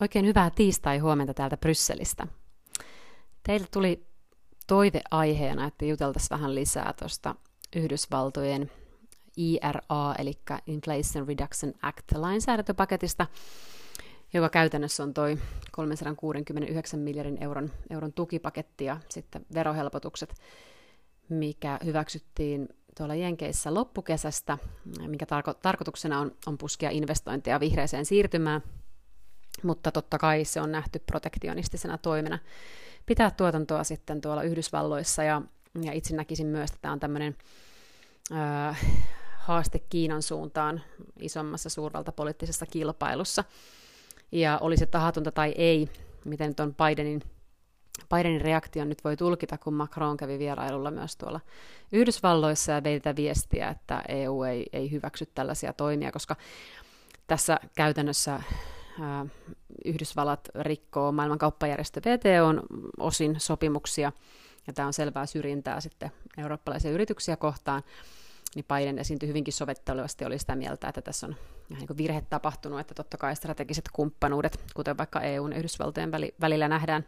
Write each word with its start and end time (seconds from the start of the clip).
Oikein 0.00 0.26
hyvää 0.26 0.50
tiistai-huomenta 0.50 1.34
täältä 1.34 1.56
Brysselistä. 1.56 2.26
Teiltä 3.42 3.66
tuli 3.72 4.06
toiveaiheena, 4.66 5.66
että 5.66 5.84
juteltaisiin 5.84 6.30
vähän 6.30 6.54
lisää 6.54 6.94
tuosta 6.98 7.34
Yhdysvaltojen 7.76 8.70
IRA, 9.36 10.14
eli 10.18 10.32
Inflation 10.66 11.28
Reduction 11.28 11.72
Act-lainsäädäntöpaketista, 11.82 13.26
joka 14.32 14.48
käytännössä 14.48 15.02
on 15.02 15.14
toi 15.14 15.38
369 15.72 17.00
miljardin 17.00 17.42
euron, 17.42 17.70
euron 17.90 18.12
tukipaketti 18.12 18.84
ja 18.84 19.00
sitten 19.08 19.46
verohelpotukset, 19.54 20.34
mikä 21.28 21.78
hyväksyttiin 21.84 22.68
tuolla 22.96 23.14
Jenkeissä 23.14 23.74
loppukesästä, 23.74 24.58
mikä 25.06 25.24
tarko- 25.26 25.58
tarkoituksena 25.62 26.20
on, 26.20 26.32
on 26.46 26.58
puskia 26.58 26.90
investointeja 26.90 27.60
vihreiseen 27.60 28.04
siirtymään– 28.04 28.62
mutta 29.62 29.92
totta 29.92 30.18
kai 30.18 30.44
se 30.44 30.60
on 30.60 30.72
nähty 30.72 30.98
protektionistisena 30.98 31.98
toimena 31.98 32.38
pitää 33.06 33.30
tuotantoa 33.30 33.84
sitten 33.84 34.20
tuolla 34.20 34.42
Yhdysvalloissa, 34.42 35.22
ja, 35.22 35.42
ja 35.82 35.92
itse 35.92 36.16
näkisin 36.16 36.46
myös, 36.46 36.70
että 36.70 36.82
tämä 36.82 36.92
on 36.92 37.00
tämmöinen 37.00 37.36
äh, 38.32 38.80
haaste 39.38 39.78
Kiinan 39.78 40.22
suuntaan 40.22 40.80
isommassa 41.20 41.68
suurvaltapoliittisessa 41.68 42.66
kilpailussa, 42.66 43.44
ja 44.32 44.58
oli 44.58 44.76
se 44.76 44.86
tahatonta 44.86 45.32
tai 45.32 45.54
ei, 45.56 45.88
miten 46.24 46.48
nyt 46.48 46.60
on 46.60 46.74
Bidenin 46.74 47.22
Bidenin 48.14 48.40
reaktion 48.40 48.88
nyt 48.88 49.04
voi 49.04 49.16
tulkita, 49.16 49.58
kun 49.58 49.74
Macron 49.74 50.16
kävi 50.16 50.38
vierailulla 50.38 50.90
myös 50.90 51.16
tuolla 51.16 51.40
Yhdysvalloissa 51.92 52.72
ja 52.72 52.84
vei 52.84 53.00
viestiä, 53.16 53.68
että 53.68 54.02
EU 54.08 54.42
ei, 54.42 54.66
ei 54.72 54.90
hyväksy 54.90 55.26
tällaisia 55.26 55.72
toimia, 55.72 56.12
koska 56.12 56.36
tässä 57.26 57.60
käytännössä 57.74 58.42
Yhdysvallat 59.84 60.48
rikkoo 60.54 61.12
maailman 61.12 61.38
kauppajärjestö 61.38 62.00
VTOn 62.04 62.62
osin 62.98 63.40
sopimuksia, 63.40 64.12
ja 64.66 64.72
tämä 64.72 64.86
on 64.86 64.92
selvää 64.92 65.26
syrjintää 65.26 65.80
sitten 65.80 66.10
eurooppalaisia 66.38 66.90
yrityksiä 66.90 67.36
kohtaan, 67.36 67.82
niin 68.54 68.64
Biden 68.68 68.98
esiintyi 68.98 69.28
hyvinkin 69.28 69.52
sovittelevasti, 69.52 70.24
oli 70.24 70.38
sitä 70.38 70.56
mieltä, 70.56 70.88
että 70.88 71.02
tässä 71.02 71.26
on 71.26 71.36
ihan 71.70 71.86
niin 71.88 71.96
virhe 71.96 72.20
tapahtunut, 72.20 72.80
että 72.80 72.94
totta 72.94 73.16
kai 73.16 73.36
strategiset 73.36 73.84
kumppanuudet, 73.92 74.60
kuten 74.74 74.98
vaikka 74.98 75.20
EUn 75.20 75.52
ja 75.52 75.58
Yhdysvaltojen 75.58 76.12
välillä 76.40 76.68
nähdään, 76.68 77.06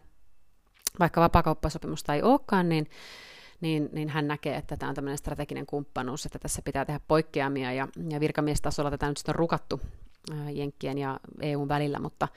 vaikka 0.99 1.21
vapakauppasopimusta 1.21 2.13
ei 2.13 2.21
olekaan, 2.21 2.69
niin 2.69 2.89
niin, 3.61 3.89
niin 3.91 4.09
hän 4.09 4.27
näkee, 4.27 4.55
että 4.55 4.77
tämä 4.77 4.89
on 4.89 4.95
tämmöinen 4.95 5.17
strateginen 5.17 5.65
kumppanuus, 5.65 6.25
että 6.25 6.39
tässä 6.39 6.61
pitää 6.61 6.85
tehdä 6.85 6.99
poikkeamia, 7.07 7.73
ja, 7.73 7.87
ja 8.09 8.19
virkamiestasolla 8.19 8.91
tätä 8.91 9.07
nyt 9.07 9.17
sitten 9.17 9.31
on 9.31 9.39
rukattu 9.39 9.81
Jenkkien 10.51 10.97
ja 10.97 11.19
EUn 11.41 11.67
välillä, 11.67 11.99
mutta 11.99 12.27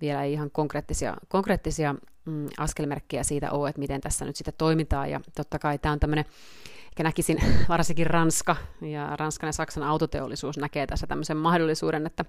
vielä 0.00 0.22
ei 0.22 0.32
ihan 0.32 0.50
konkreettisia, 0.50 1.16
konkreettisia 1.28 1.94
mm, 2.24 2.46
askelmerkkejä 2.58 3.22
siitä 3.22 3.50
ole, 3.50 3.68
että 3.68 3.80
miten 3.80 4.00
tässä 4.00 4.24
nyt 4.24 4.36
sitten 4.36 4.54
toimitaan, 4.58 5.10
ja 5.10 5.20
totta 5.36 5.58
kai 5.58 5.78
tämä 5.78 5.92
on 5.92 6.00
tämmöinen, 6.00 6.24
ehkä 6.84 7.02
näkisin 7.02 7.38
varsinkin 7.68 8.06
Ranska 8.06 8.56
ja 8.80 9.16
Ranskan 9.16 9.48
ja 9.48 9.52
Saksan 9.52 9.82
autoteollisuus 9.82 10.58
näkee 10.58 10.86
tässä 10.86 11.06
tämmöisen 11.06 11.36
mahdollisuuden, 11.36 12.06
että 12.06 12.24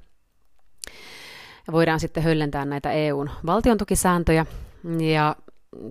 voidaan 1.72 2.00
sitten 2.00 2.24
höllentää 2.24 2.66
näitä 2.66 2.92
EUn 2.92 3.30
valtiontukisääntöjä, 3.46 4.46
ja 5.14 5.36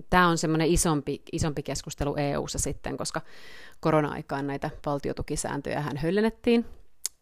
tämä 0.09 0.27
on 0.27 0.37
semmoinen 0.37 0.67
isompi, 0.67 1.21
isompi 1.31 1.63
keskustelu 1.63 2.15
EUssa 2.15 2.59
sitten, 2.59 2.97
koska 2.97 3.21
korona-aikaan 3.79 4.47
näitä 4.47 4.69
valtiotukisääntöjä 4.85 5.81
hän 5.81 5.97
höllennettiin, 5.97 6.65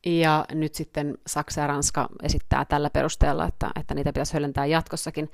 ja 0.06 0.46
nyt 0.52 0.76
sitten 0.76 1.18
Saksa 1.28 1.62
ja 1.62 1.68
Ranska 1.68 2.10
esittää 2.24 2.66
tällä 2.66 2.90
perusteella, 2.90 3.46
että, 3.46 3.70
että 3.80 3.94
niitä 3.94 4.14
pitäisi 4.14 4.34
höllentää 4.34 4.66
jatkossakin. 4.66 5.32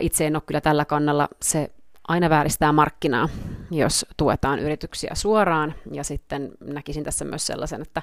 Itse 0.00 0.26
en 0.26 0.36
ole 0.36 0.42
kyllä 0.46 0.60
tällä 0.60 0.84
kannalla. 0.84 1.28
Se 1.42 1.70
aina 2.08 2.30
vääristää 2.30 2.72
markkinaa, 2.72 3.28
jos 3.70 4.06
tuetaan 4.16 4.58
yrityksiä 4.58 5.10
suoraan. 5.14 5.74
Ja 5.92 6.04
sitten 6.04 6.50
näkisin 6.60 7.04
tässä 7.04 7.24
myös 7.24 7.46
sellaisen, 7.46 7.82
että 7.82 8.02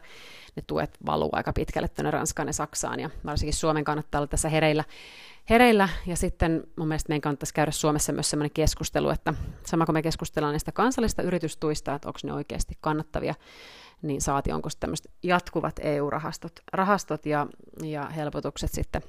ne 0.56 0.64
tuet 0.68 0.98
valuu 1.06 1.30
aika 1.32 1.54
pitkälle 1.54 1.88
tuonne 1.88 2.12
Ranskaan 2.12 2.48
ja 2.48 2.54
Saksaan. 2.54 3.00
Ja 3.00 3.10
varsinkin 3.26 3.54
Suomen 3.54 3.84
kannattaa 3.84 4.20
olla 4.20 4.28
tässä 4.28 4.50
hereillä. 4.50 4.84
hereillä. 5.50 5.90
Ja 6.08 6.16
sitten 6.16 6.64
mun 6.76 6.88
mielestä 6.88 7.10
meidän 7.10 7.22
kannattaisi 7.22 7.54
käydä 7.54 7.72
Suomessa 7.72 8.14
myös 8.14 8.30
sellainen 8.30 8.54
keskustelu, 8.54 9.10
että 9.10 9.34
sama 9.66 9.86
kun 9.86 9.94
me 9.94 10.02
keskustellaan 10.02 10.54
niistä 10.54 10.72
kansallista 10.72 11.22
yritystuista, 11.22 11.96
että 11.96 12.10
onko 12.10 12.20
ne 12.24 12.34
oikeasti 12.34 12.78
kannattavia, 12.82 13.36
niin 14.02 14.22
saati 14.22 14.52
onko 14.52 14.70
tämmöiset 14.80 15.12
jatkuvat 15.24 15.80
EU-rahastot 15.84 16.60
rahastot 16.74 17.26
ja, 17.26 17.48
ja 17.84 18.06
helpotukset 18.06 18.72
sitten 18.72 19.02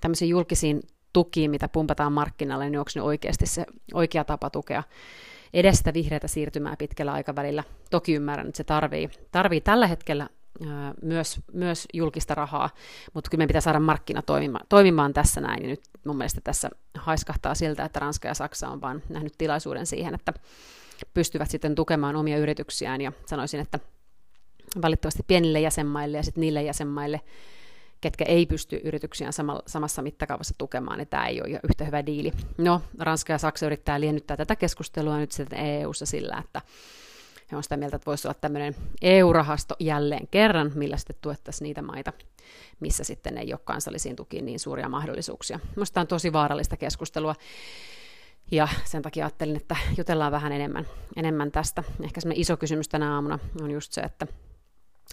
tämmöisiin 0.00 0.28
julkisiin 0.28 0.82
tukiin, 1.12 1.50
mitä 1.50 1.68
pumpataan 1.68 2.12
markkinalle, 2.12 2.70
niin 2.70 2.78
onko 2.78 2.90
ne 2.94 3.02
oikeasti 3.02 3.46
se 3.46 3.66
oikea 3.94 4.24
tapa 4.24 4.50
tukea 4.50 4.82
edestä 5.54 5.94
vihreätä 5.94 6.28
siirtymää 6.28 6.76
pitkällä 6.78 7.12
aikavälillä. 7.12 7.64
Toki 7.90 8.14
ymmärrän, 8.14 8.48
että 8.48 8.56
se 8.56 8.64
tarvii, 8.64 9.10
tarvii 9.32 9.60
tällä 9.60 9.86
hetkellä 9.86 10.28
myös, 11.02 11.40
myös 11.52 11.88
julkista 11.92 12.34
rahaa, 12.34 12.70
mutta 13.14 13.30
kyllä 13.30 13.40
meidän 13.40 13.48
pitää 13.48 13.60
saada 13.60 13.80
markkina 13.80 14.22
toimimaan, 14.22 14.66
toimimaan 14.68 15.12
tässä 15.12 15.40
näin. 15.40 15.62
Ja 15.62 15.68
nyt 15.68 15.80
mun 16.04 16.16
mielestä 16.16 16.40
tässä 16.44 16.70
haiskahtaa 16.94 17.54
siltä, 17.54 17.84
että 17.84 18.00
Ranska 18.00 18.28
ja 18.28 18.34
Saksa 18.34 18.68
on 18.68 18.80
vaan 18.80 19.02
nähnyt 19.08 19.34
tilaisuuden 19.38 19.86
siihen, 19.86 20.14
että 20.14 20.32
pystyvät 21.14 21.50
sitten 21.50 21.74
tukemaan 21.74 22.16
omia 22.16 22.38
yrityksiään 22.38 23.00
ja 23.00 23.12
sanoisin, 23.26 23.60
että 23.60 23.78
valitettavasti 24.82 25.22
pienille 25.26 25.60
jäsenmaille 25.60 26.16
ja 26.16 26.22
sitten 26.22 26.40
niille 26.40 26.62
jäsenmaille, 26.62 27.20
ketkä 28.00 28.24
ei 28.24 28.46
pysty 28.46 28.80
yrityksiään 28.84 29.32
samassa 29.66 30.02
mittakaavassa 30.02 30.54
tukemaan, 30.58 30.98
niin 30.98 31.08
tämä 31.08 31.26
ei 31.26 31.40
ole 31.40 31.60
yhtä 31.68 31.84
hyvä 31.84 32.06
diili. 32.06 32.32
No, 32.58 32.82
Ranska 32.98 33.32
ja 33.32 33.38
Saksa 33.38 33.66
yrittää 33.66 34.00
liennyttää 34.00 34.36
tätä 34.36 34.56
keskustelua 34.56 35.18
nyt 35.18 35.32
sitten 35.32 35.58
EU-ssa 35.58 36.06
sillä, 36.06 36.42
että 36.44 36.62
he 37.52 37.56
on 37.56 37.62
sitä 37.62 37.76
mieltä, 37.76 37.96
että 37.96 38.06
voisi 38.06 38.28
olla 38.28 38.38
tämmöinen 38.40 38.76
EU-rahasto 39.02 39.74
jälleen 39.80 40.28
kerran, 40.28 40.72
millä 40.74 40.96
sitten 40.96 41.16
tuettaisiin 41.20 41.66
niitä 41.66 41.82
maita, 41.82 42.12
missä 42.80 43.04
sitten 43.04 43.38
ei 43.38 43.52
ole 43.52 43.60
kansallisiin 43.64 44.16
tukiin 44.16 44.44
niin 44.44 44.60
suuria 44.60 44.88
mahdollisuuksia. 44.88 45.60
Minusta 45.76 46.00
on 46.00 46.06
tosi 46.06 46.32
vaarallista 46.32 46.76
keskustelua. 46.76 47.34
Ja 48.50 48.68
sen 48.84 49.02
takia 49.02 49.24
ajattelin, 49.24 49.56
että 49.56 49.76
jutellaan 49.98 50.32
vähän 50.32 50.52
enemmän, 50.52 50.86
enemmän 51.16 51.52
tästä. 51.52 51.84
Ehkä 52.04 52.20
semmoinen 52.20 52.40
iso 52.40 52.56
kysymys 52.56 52.88
tänä 52.88 53.14
aamuna 53.14 53.38
on 53.62 53.70
just 53.70 53.92
se, 53.92 54.00
että 54.00 54.26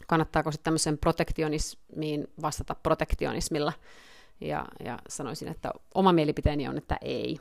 kannattaako 0.10 0.52
sitten 0.52 0.64
tämmöisen 0.64 0.98
protektionismiin 0.98 2.28
vastata 2.42 2.76
protektionismilla. 2.76 3.74
Ja, 4.42 4.66
ja 4.86 5.00
sanoisin, 5.10 5.48
että 5.48 5.72
oma 5.96 6.14
mielipiteeni 6.14 6.68
on, 6.68 6.78
että 6.78 6.98
ei. 7.02 7.40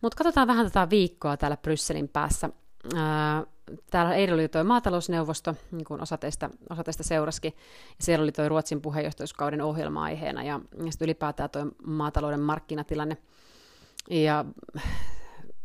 Mutta 0.00 0.16
katsotaan 0.16 0.48
vähän 0.48 0.66
tätä 0.66 0.90
viikkoa 0.90 1.36
täällä 1.36 1.56
Brysselin 1.56 2.08
päässä. 2.08 2.50
Ää, 2.94 3.44
täällä 3.90 4.14
eilen 4.14 4.34
oli 4.34 4.48
tuo 4.48 4.64
maatalousneuvosto, 4.64 5.54
niin 5.70 5.84
kuin 5.84 6.02
osa 6.02 6.18
teistä, 6.18 6.50
osa 6.70 6.84
teistä 6.84 7.02
seuraskin, 7.02 7.52
ja 7.98 8.04
siellä 8.04 8.22
oli 8.22 8.32
tuo 8.32 8.48
Ruotsin 8.48 8.80
puheenjohtajuuskauden 8.80 9.60
ohjelma-aiheena, 9.60 10.42
ja, 10.42 10.60
ja 10.84 10.92
sitten 10.92 11.06
ylipäätään 11.06 11.50
tuo 11.50 11.62
maatalouden 11.86 12.40
markkinatilanne. 12.40 13.16
Ja, 14.10 14.44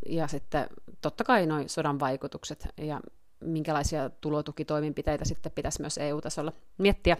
ja 0.09 0.27
sitten 0.27 0.67
totta 1.01 1.23
kai 1.23 1.45
noin 1.45 1.69
sodan 1.69 1.99
vaikutukset, 1.99 2.67
ja 2.77 3.01
minkälaisia 3.39 4.09
tulotukitoimenpiteitä 4.09 5.25
sitten 5.25 5.51
pitäisi 5.51 5.81
myös 5.81 5.97
EU-tasolla 5.97 6.51
miettiä. 6.77 7.17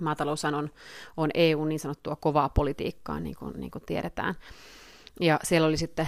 Maataloushan 0.00 0.54
on, 0.54 0.70
on 1.16 1.30
EU 1.34 1.64
niin 1.64 1.80
sanottua 1.80 2.16
kovaa 2.16 2.48
politiikkaa, 2.48 3.20
niin 3.20 3.36
kuin, 3.38 3.60
niin 3.60 3.70
kuin 3.70 3.84
tiedetään. 3.86 4.34
Ja 5.20 5.40
siellä 5.42 5.68
oli 5.68 5.76
sitten 5.76 6.06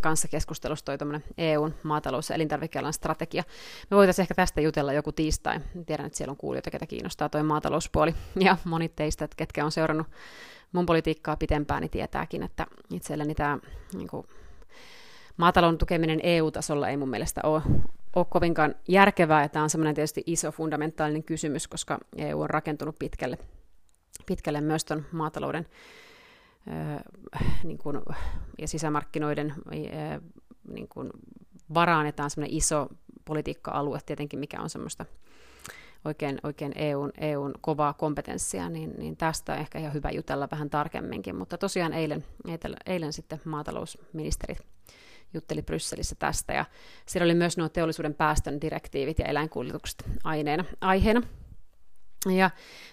kanssa 0.00 0.28
keskustelussa 0.28 0.84
toi 0.84 0.98
EUn 1.38 1.74
maatalous- 1.82 2.30
ja 2.30 2.36
elintarvikealan 2.36 2.92
strategia. 2.92 3.42
Me 3.90 3.96
voitaisiin 3.96 4.24
ehkä 4.24 4.34
tästä 4.34 4.60
jutella 4.60 4.92
joku 4.92 5.12
tiistai. 5.12 5.60
Tiedän, 5.86 6.06
että 6.06 6.16
siellä 6.16 6.30
on 6.30 6.36
kuulijoita, 6.36 6.70
ketä 6.70 6.86
kiinnostaa 6.86 7.28
tuo 7.28 7.42
maatalouspuoli. 7.42 8.14
Ja 8.40 8.56
moni 8.64 8.88
teistä, 8.88 9.28
ketkä 9.36 9.64
on 9.64 9.72
seurannut 9.72 10.06
mun 10.72 10.86
politiikkaa 10.86 11.36
pitempään, 11.36 11.80
niin 11.80 11.90
tietääkin, 11.90 12.42
että 12.42 12.66
itselleni 12.90 13.34
tämä 13.34 13.58
niin 13.94 14.08
kuin, 14.08 14.26
maatalouden 15.36 15.78
tukeminen 15.78 16.20
EU-tasolla 16.22 16.88
ei 16.88 16.96
mun 16.96 17.10
mielestä 17.10 17.40
ole, 17.44 17.62
ole 18.16 18.26
kovinkaan 18.30 18.74
järkevää, 18.88 19.42
ja 19.42 19.48
tämä 19.48 19.62
on 19.62 19.70
semmoinen 19.70 19.94
tietysti 19.94 20.22
iso 20.26 20.52
fundamentaalinen 20.52 21.24
kysymys, 21.24 21.68
koska 21.68 21.98
EU 22.16 22.40
on 22.40 22.50
rakentunut 22.50 22.98
pitkälle, 22.98 23.38
pitkälle 24.26 24.60
myös 24.60 24.84
tuon 24.84 25.04
maatalouden 25.12 25.66
äh, 26.68 27.02
niin 27.64 27.78
kuin, 27.78 28.00
ja 28.58 28.68
sisämarkkinoiden 28.68 29.50
äh, 29.50 30.20
niin 30.68 30.88
kuin, 30.88 31.10
varaan, 31.74 32.06
ja 32.06 32.12
tämä 32.12 32.24
on 32.24 32.30
semmoinen 32.30 32.56
iso 32.56 32.88
politiikka-alue 33.24 33.98
tietenkin, 34.06 34.38
mikä 34.38 34.60
on 34.60 34.70
semmoista 34.70 35.06
oikein, 36.04 36.38
oikein 36.42 36.72
EUn, 36.76 37.10
EUn 37.18 37.52
kovaa 37.60 37.92
kompetenssia, 37.92 38.68
niin, 38.68 38.94
niin 38.98 39.16
tästä 39.16 39.52
on 39.52 39.58
ehkä 39.58 39.78
ihan 39.78 39.92
hyvä 39.92 40.10
jutella 40.10 40.48
vähän 40.50 40.70
tarkemminkin, 40.70 41.36
mutta 41.36 41.58
tosiaan 41.58 41.92
eilen, 41.92 42.24
eilen, 42.48 42.76
eilen 42.86 43.12
sitten 43.12 43.40
maatalousministerit 43.44 44.71
jutteli 45.34 45.62
Brysselissä 45.62 46.14
tästä. 46.18 46.52
Ja 46.52 46.64
siellä 47.06 47.24
oli 47.24 47.34
myös 47.34 47.56
nuo 47.56 47.68
teollisuuden 47.68 48.14
päästön 48.14 48.60
direktiivit 48.60 49.18
ja 49.18 49.24
eläinkuljetukset 49.24 50.04
aineena, 50.24 50.64
aiheena. 50.80 51.22
Ja 52.30 52.50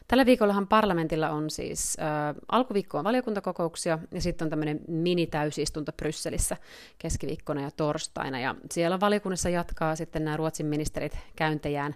tällä 0.08 0.26
viikollahan 0.26 0.68
parlamentilla 0.68 1.30
on 1.30 1.50
siis 1.50 1.98
äh, 2.00 2.36
alkuviikkoon 2.48 3.04
valiokuntakokouksia 3.04 4.00
ja 4.12 4.22
sitten 4.22 4.46
on 4.46 4.50
tämmöinen 4.50 4.80
mini-täysistunto 4.88 5.92
Brysselissä 5.92 6.58
keskiviikkona 6.98 7.62
ja 7.62 7.72
torstaina. 7.72 8.40
Ja 8.40 8.56
siellä 8.72 9.00
valiokunnassa 9.00 9.50
jatkaa 9.50 9.96
sitten 9.96 10.26
nämä 10.26 10.38
Ruotsin 10.38 10.66
ministerit 10.66 11.18
käyntejään 11.36 11.96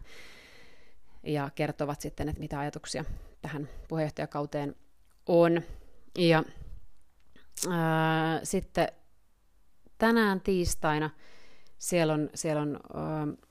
ja 1.24 1.50
kertovat 1.56 2.02
sitten, 2.02 2.30
että 2.30 2.42
mitä 2.42 2.60
ajatuksia 2.60 3.06
tähän 3.42 3.70
puheenjohtajakauteen 3.88 4.76
on. 5.28 5.62
Ja 6.18 6.44
äh, 7.68 8.40
sitten 8.44 8.88
tänään 10.04 10.42
tiistaina 10.42 11.10
siellä 11.78 12.14
on, 12.14 12.30
siellä 12.36 12.62
on 12.62 12.80
äh, 12.96 13.46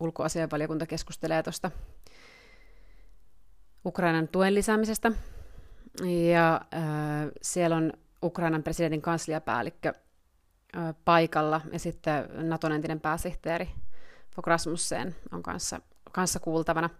ulkoasianvaliokunta 0.00 0.86
keskustelee 0.86 1.42
tuosta 1.42 1.70
Ukrainan 3.84 4.28
tuen 4.28 4.54
lisäämisestä. 4.54 5.12
Ja 6.30 6.54
äh, 6.74 6.82
siellä 7.42 7.76
on 7.76 7.92
Ukrainan 8.22 8.62
presidentin 8.62 9.02
kansliapäällikkö 9.02 9.92
äh, 10.76 10.94
paikalla 11.04 11.60
ja 11.72 11.78
sitten 11.78 12.48
Naton 12.48 12.72
entinen 12.72 13.00
pääsihteeri 13.00 13.70
Fogh 14.36 14.48
Rasmussen 14.48 15.16
on 15.32 15.42
kanssa, 15.42 15.80
kanssa 16.12 16.40
kuultavana. 16.40 16.90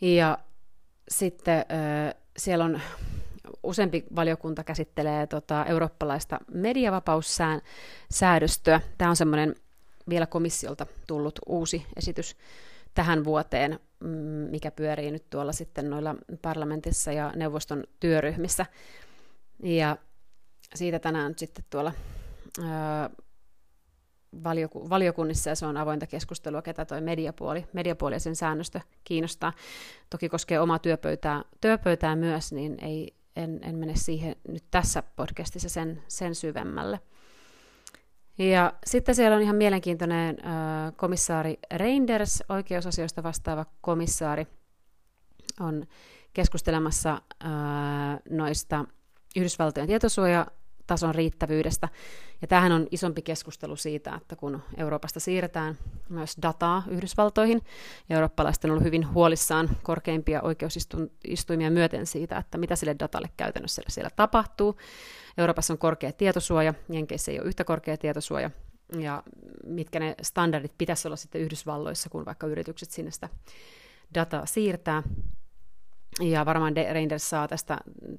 Ja 0.00 0.38
sitten 1.08 1.58
äh, 1.58 2.14
siellä 2.36 2.64
on 2.64 2.80
useampi 3.64 4.04
valiokunta 4.16 4.64
käsittelee 4.64 5.26
tota, 5.26 5.64
eurooppalaista 5.64 6.38
mediavapaussäädöstöä. 6.52 8.80
Tämä 8.98 9.10
on 9.10 9.16
semmoinen 9.16 9.54
vielä 10.08 10.26
komissiolta 10.26 10.86
tullut 11.06 11.38
uusi 11.46 11.86
esitys 11.96 12.36
tähän 12.94 13.24
vuoteen, 13.24 13.80
mm, 14.00 14.08
mikä 14.50 14.70
pyörii 14.70 15.10
nyt 15.10 15.30
tuolla 15.30 15.52
sitten 15.52 15.90
noilla 15.90 16.14
parlamentissa 16.42 17.12
ja 17.12 17.32
neuvoston 17.36 17.84
työryhmissä. 18.00 18.66
Ja 19.62 19.96
siitä 20.74 20.98
tänään 20.98 21.30
nyt 21.30 21.38
sitten 21.38 21.64
tuolla 21.70 21.92
ää, 22.62 23.10
valioku- 24.44 24.90
valiokunnissa, 24.90 25.50
ja 25.50 25.56
se 25.56 25.66
on 25.66 25.76
avointa 25.76 26.06
keskustelua, 26.06 26.62
ketä 26.62 26.84
toi 26.84 27.00
mediapuoli, 27.00 27.66
mediapuoli 27.72 28.14
ja 28.14 28.20
sen 28.20 28.36
säännöstö 28.36 28.80
kiinnostaa. 29.04 29.52
Toki 30.10 30.28
koskee 30.28 30.60
omaa 30.60 30.78
työpöytää, 30.78 31.42
työpöytää 31.60 32.16
myös, 32.16 32.52
niin 32.52 32.84
ei, 32.84 33.14
en, 33.36 33.60
en 33.62 33.76
mene 33.76 33.96
siihen 33.96 34.36
nyt 34.48 34.64
tässä 34.70 35.02
podcastissa 35.16 35.68
sen, 35.68 36.02
sen 36.08 36.34
syvemmälle. 36.34 37.00
Ja 38.38 38.72
sitten 38.86 39.14
siellä 39.14 39.36
on 39.36 39.42
ihan 39.42 39.56
mielenkiintoinen 39.56 40.36
äh, 40.38 40.92
komissaari 40.96 41.58
Reinders, 41.74 42.42
oikeusasioista 42.48 43.22
vastaava 43.22 43.66
komissaari, 43.80 44.46
on 45.60 45.86
keskustelemassa 46.32 47.22
noista 48.30 48.84
Yhdysvaltojen 49.36 49.90
tietosuojatason 50.86 51.14
riittävyydestä. 51.14 51.88
Ja 52.42 52.48
tämähän 52.48 52.72
on 52.72 52.86
isompi 52.90 53.22
keskustelu 53.22 53.76
siitä, 53.76 54.14
että 54.14 54.36
kun 54.36 54.62
Euroopasta 54.76 55.20
siirretään 55.20 55.78
myös 56.08 56.36
dataa 56.42 56.82
Yhdysvaltoihin, 56.88 57.62
ja 58.08 58.16
eurooppalaiset 58.16 58.64
on 58.64 58.70
ollut 58.70 58.84
hyvin 58.84 59.12
huolissaan 59.12 59.70
korkeimpia 59.82 60.42
oikeusistuimia 60.42 61.70
myöten 61.70 62.06
siitä, 62.06 62.38
että 62.38 62.58
mitä 62.58 62.76
sille 62.76 62.96
datalle 62.98 63.30
käytännössä 63.36 63.82
siellä 63.88 64.10
tapahtuu, 64.16 64.76
Euroopassa 65.38 65.72
on 65.72 65.78
korkea 65.78 66.12
tietosuoja, 66.12 66.74
Jenkeissä 66.88 67.32
ei 67.32 67.40
ole 67.40 67.48
yhtä 67.48 67.64
korkea 67.64 67.96
tietosuoja, 67.96 68.50
ja 68.98 69.22
mitkä 69.66 70.00
ne 70.00 70.14
standardit 70.22 70.72
pitäisi 70.78 71.08
olla 71.08 71.16
sitten 71.16 71.40
Yhdysvalloissa, 71.40 72.10
kun 72.10 72.24
vaikka 72.24 72.46
yritykset 72.46 72.90
sinne 72.90 73.10
sitä 73.10 73.28
dataa 74.14 74.46
siirtää. 74.46 75.02
Ja 76.20 76.46
varmaan 76.46 76.74
Reinders 76.92 77.30
saa 77.30 77.48
tästä 77.48 77.78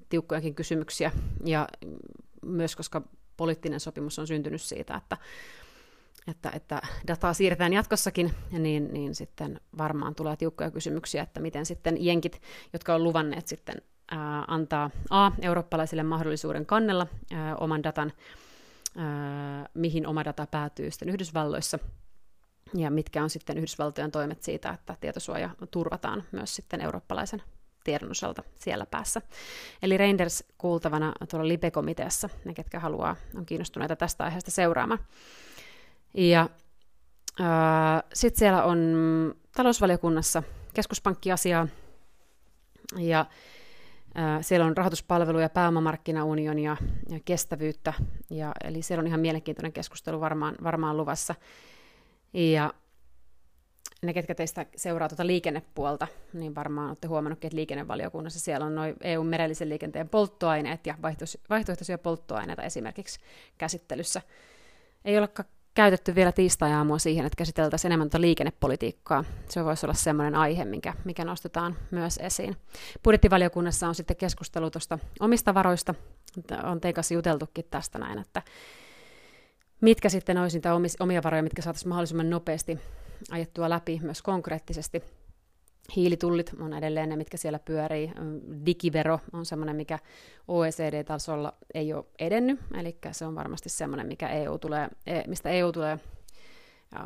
tiukkojakin 0.10 0.56
kysymyksiä, 0.56 1.12
ja 1.46 1.68
myös 2.46 2.76
koska 2.76 3.02
poliittinen 3.38 3.80
sopimus 3.80 4.20
on 4.20 4.28
syntynyt 4.28 4.62
siitä, 4.62 4.96
että, 4.96 5.18
että, 6.28 6.52
että 6.56 6.82
dataa 7.08 7.34
siirretään 7.34 7.74
jatkossakin, 7.74 8.34
niin, 8.52 8.94
niin 8.94 9.16
sitten 9.16 9.62
varmaan 9.78 10.16
tulee 10.16 10.36
tiukkoja 10.36 10.72
kysymyksiä, 10.72 11.24
että 11.24 11.40
miten 11.40 11.66
sitten 11.66 12.06
jenkit, 12.06 12.42
jotka 12.74 12.96
on 12.96 13.04
luvanneet 13.04 13.48
sitten 13.48 13.76
antaa 14.48 14.90
A, 15.10 15.32
eurooppalaisille 15.42 16.04
mahdollisuuden 16.04 16.66
kannella 16.66 17.08
ää, 17.34 17.56
oman 17.56 17.84
datan, 17.84 18.14
ää, 18.98 19.70
mihin 19.74 20.08
oma 20.08 20.26
data 20.26 20.48
päätyy 20.48 20.92
sitten 20.92 21.10
Yhdysvalloissa, 21.10 21.80
ja 22.74 22.92
mitkä 22.92 23.24
on 23.24 23.30
sitten 23.30 23.58
Yhdysvaltojen 23.58 24.12
toimet 24.12 24.44
siitä, 24.44 24.70
että 24.70 24.96
tietosuoja 25.02 25.50
turvataan 25.72 26.24
myös 26.32 26.56
sitten 26.56 26.82
eurooppalaisen 26.82 27.42
tiedon 27.86 28.12
osalta 28.12 28.44
siellä 28.56 28.86
päässä. 28.86 29.22
Eli 29.82 29.98
Reinders 29.98 30.44
kuultavana 30.58 31.14
tuolla 31.30 31.48
LIPE-komiteassa, 31.48 32.30
ne 32.46 32.54
ketkä 32.54 32.80
haluaa, 32.80 33.16
on 33.36 33.46
kiinnostuneita 33.46 33.96
tästä 33.96 34.24
aiheesta 34.24 34.52
seuraamaan. 34.52 35.00
Ja 36.14 36.50
sitten 38.14 38.40
siellä 38.40 38.64
on 38.64 38.80
talousvaliokunnassa 39.52 40.44
keskuspankkiasiaa, 40.74 41.68
ja 42.98 43.26
siellä 44.42 44.66
on 44.66 44.78
rahoituspalveluja, 44.78 45.50
pääomamarkkinaunionia 45.50 46.78
ja 47.10 47.20
kestävyyttä, 47.26 47.94
ja, 48.30 48.52
eli 48.64 48.82
siellä 48.82 49.00
on 49.00 49.08
ihan 49.08 49.20
mielenkiintoinen 49.20 49.74
keskustelu 49.74 50.20
varmaan, 50.22 50.56
varmaan 50.64 50.98
luvassa. 50.98 51.36
Ja 52.34 52.74
ne, 54.02 54.14
ketkä 54.14 54.36
teistä 54.36 54.66
seuraa 54.76 55.10
tuota 55.10 55.28
liikennepuolta, 55.28 56.08
niin 56.34 56.56
varmaan 56.56 56.88
olette 56.88 57.08
huomannut, 57.08 57.46
että 57.46 57.56
liikennevaliokunnassa 57.56 58.40
siellä 58.40 58.66
on 58.66 58.76
noin 58.76 58.96
EU-merellisen 59.02 59.70
liikenteen 59.70 60.10
polttoaineet 60.10 60.88
ja 60.88 60.96
vaihtoehtoisia 61.50 61.98
polttoaineita 61.98 62.64
esimerkiksi 62.64 63.20
käsittelyssä. 63.58 64.22
Ei 65.06 65.18
ole 65.18 65.30
käytetty 65.74 66.16
vielä 66.16 66.32
tiistai-aamua 66.32 67.00
siihen, 67.00 67.26
että 67.26 67.38
käsiteltäisiin 67.38 67.90
enemmän 67.90 68.10
tuota 68.10 68.22
liikennepolitiikkaa. 68.22 69.24
Se 69.50 69.66
voisi 69.66 69.86
olla 69.86 69.94
sellainen 69.94 70.36
aihe, 70.36 70.66
mikä, 70.66 70.94
mikä 71.04 71.26
nostetaan 71.26 71.76
myös 71.92 72.20
esiin. 72.24 72.56
Budjettivaliokunnassa 73.04 73.88
on 73.88 73.96
sitten 73.96 74.18
keskustelu 74.18 74.72
tuosta 74.72 75.00
omista 75.20 75.54
varoista. 75.54 75.96
On 76.64 76.82
teikas 76.82 77.12
juteltukin 77.12 77.66
tästä 77.70 78.00
näin, 78.00 78.20
että 78.20 78.42
mitkä 79.82 80.10
sitten 80.10 80.38
olisi 80.38 80.58
niitä 80.58 80.74
omia 81.00 81.24
varoja, 81.24 81.44
mitkä 81.44 81.62
saataisiin 81.62 81.90
mahdollisimman 81.90 82.30
nopeasti 82.30 82.80
ajettua 83.32 83.70
läpi 83.70 84.00
myös 84.04 84.22
konkreettisesti– 84.22 85.04
Hiilitullit 85.96 86.52
on 86.60 86.74
edelleen 86.74 87.10
ne, 87.10 87.16
mitkä 87.16 87.38
siellä 87.38 87.60
pyörii. 87.60 88.12
Digivero 88.66 89.20
on 89.34 89.46
semmoinen, 89.46 89.76
mikä 89.76 90.00
OECD-tasolla 90.48 91.54
ei 91.74 91.94
ole 91.94 92.06
edennyt, 92.20 92.60
eli 92.74 92.98
se 93.12 93.26
on 93.26 93.36
varmasti 93.36 93.70
semmoinen, 93.70 94.08
mikä 94.08 94.30
EU 94.30 94.58
tulee, 94.58 94.90
e, 95.08 95.22
mistä 95.28 95.50
EU 95.50 95.72
tulee 95.72 96.00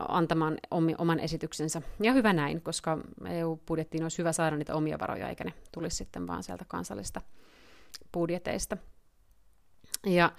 antamaan 0.08 0.58
oman 0.98 1.20
esityksensä. 1.20 1.82
Ja 2.00 2.13
hyvä 2.13 2.34
näin, 2.34 2.62
koska 2.62 2.98
EU-budjettiin 3.29 4.03
olisi 4.03 4.17
hyvä 4.17 4.32
saada 4.32 4.58
niitä 4.58 4.75
omia 4.75 5.00
varoja, 5.00 5.29
eikä 5.29 5.43
ne 5.43 5.53
tulisi 5.72 5.98
sitten 5.98 6.27
vaan 6.27 6.43
sieltä 6.43 6.65
kansallista 6.67 7.22
budjeteista. 8.13 8.77
Ja 10.05 10.32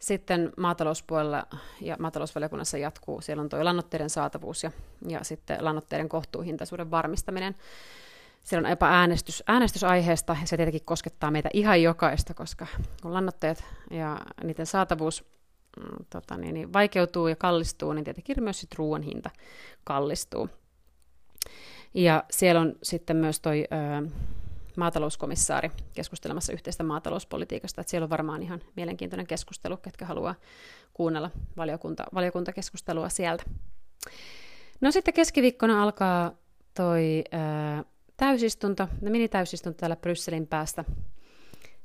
sitten 0.00 0.52
maatalouspuolella 0.56 1.46
ja 1.80 1.96
maatalousvaliokunnassa 1.98 2.78
jatkuu, 2.78 3.20
siellä 3.20 3.40
on 3.40 3.48
tuo 3.48 3.64
lannoitteiden 3.64 4.10
saatavuus 4.10 4.62
ja, 4.62 4.70
ja 5.08 5.24
sitten 5.24 5.64
lannoitteiden 5.64 6.08
kohtuuhintaisuuden 6.08 6.90
varmistaminen. 6.90 7.54
Siellä 8.44 8.66
on 8.66 8.70
jopa 8.70 8.88
äänestys, 8.88 9.42
äänestysaiheesta 9.46 10.36
ja 10.40 10.46
se 10.46 10.56
tietenkin 10.56 10.84
koskettaa 10.84 11.30
meitä 11.30 11.50
ihan 11.52 11.82
jokaista, 11.82 12.34
koska 12.34 12.66
kun 13.02 13.14
lannoitteet 13.14 13.64
ja 13.90 14.18
niiden 14.44 14.66
saatavuus 14.66 15.24
mm, 15.76 16.04
tota 16.10 16.36
niin, 16.36 16.54
niin 16.54 16.72
vaikeutuu 16.72 17.28
ja 17.28 17.36
kallistuu, 17.36 17.92
niin 17.92 18.04
tietenkin 18.04 18.42
myös 18.42 18.60
sit 18.60 18.74
ruoan 18.76 19.02
hinta 19.02 19.30
kallistuu. 19.84 20.48
Ja 21.94 22.24
siellä 22.30 22.60
on 22.60 22.74
sitten 22.82 23.16
myös 23.16 23.42
ö, 23.46 24.08
maatalouskomissaari 24.80 25.70
keskustelemassa 25.92 26.52
yhteistä 26.52 26.82
maatalouspolitiikasta. 26.82 27.80
Että 27.80 27.90
siellä 27.90 28.04
on 28.04 28.10
varmaan 28.10 28.42
ihan 28.42 28.60
mielenkiintoinen 28.76 29.26
keskustelu, 29.26 29.76
ketkä 29.76 30.04
haluaa 30.04 30.34
kuunnella 30.94 31.30
valiokunta, 31.56 32.04
valiokuntakeskustelua 32.14 33.08
sieltä. 33.08 33.44
No 34.80 34.90
sitten 34.90 35.14
keskiviikkona 35.14 35.82
alkaa 35.82 36.32
toi 36.74 37.24
ää, 37.32 37.84
täysistunto, 38.16 38.88
mini-täysistunto 39.00 39.76
täällä 39.76 39.96
Brysselin 39.96 40.46
päästä. 40.46 40.84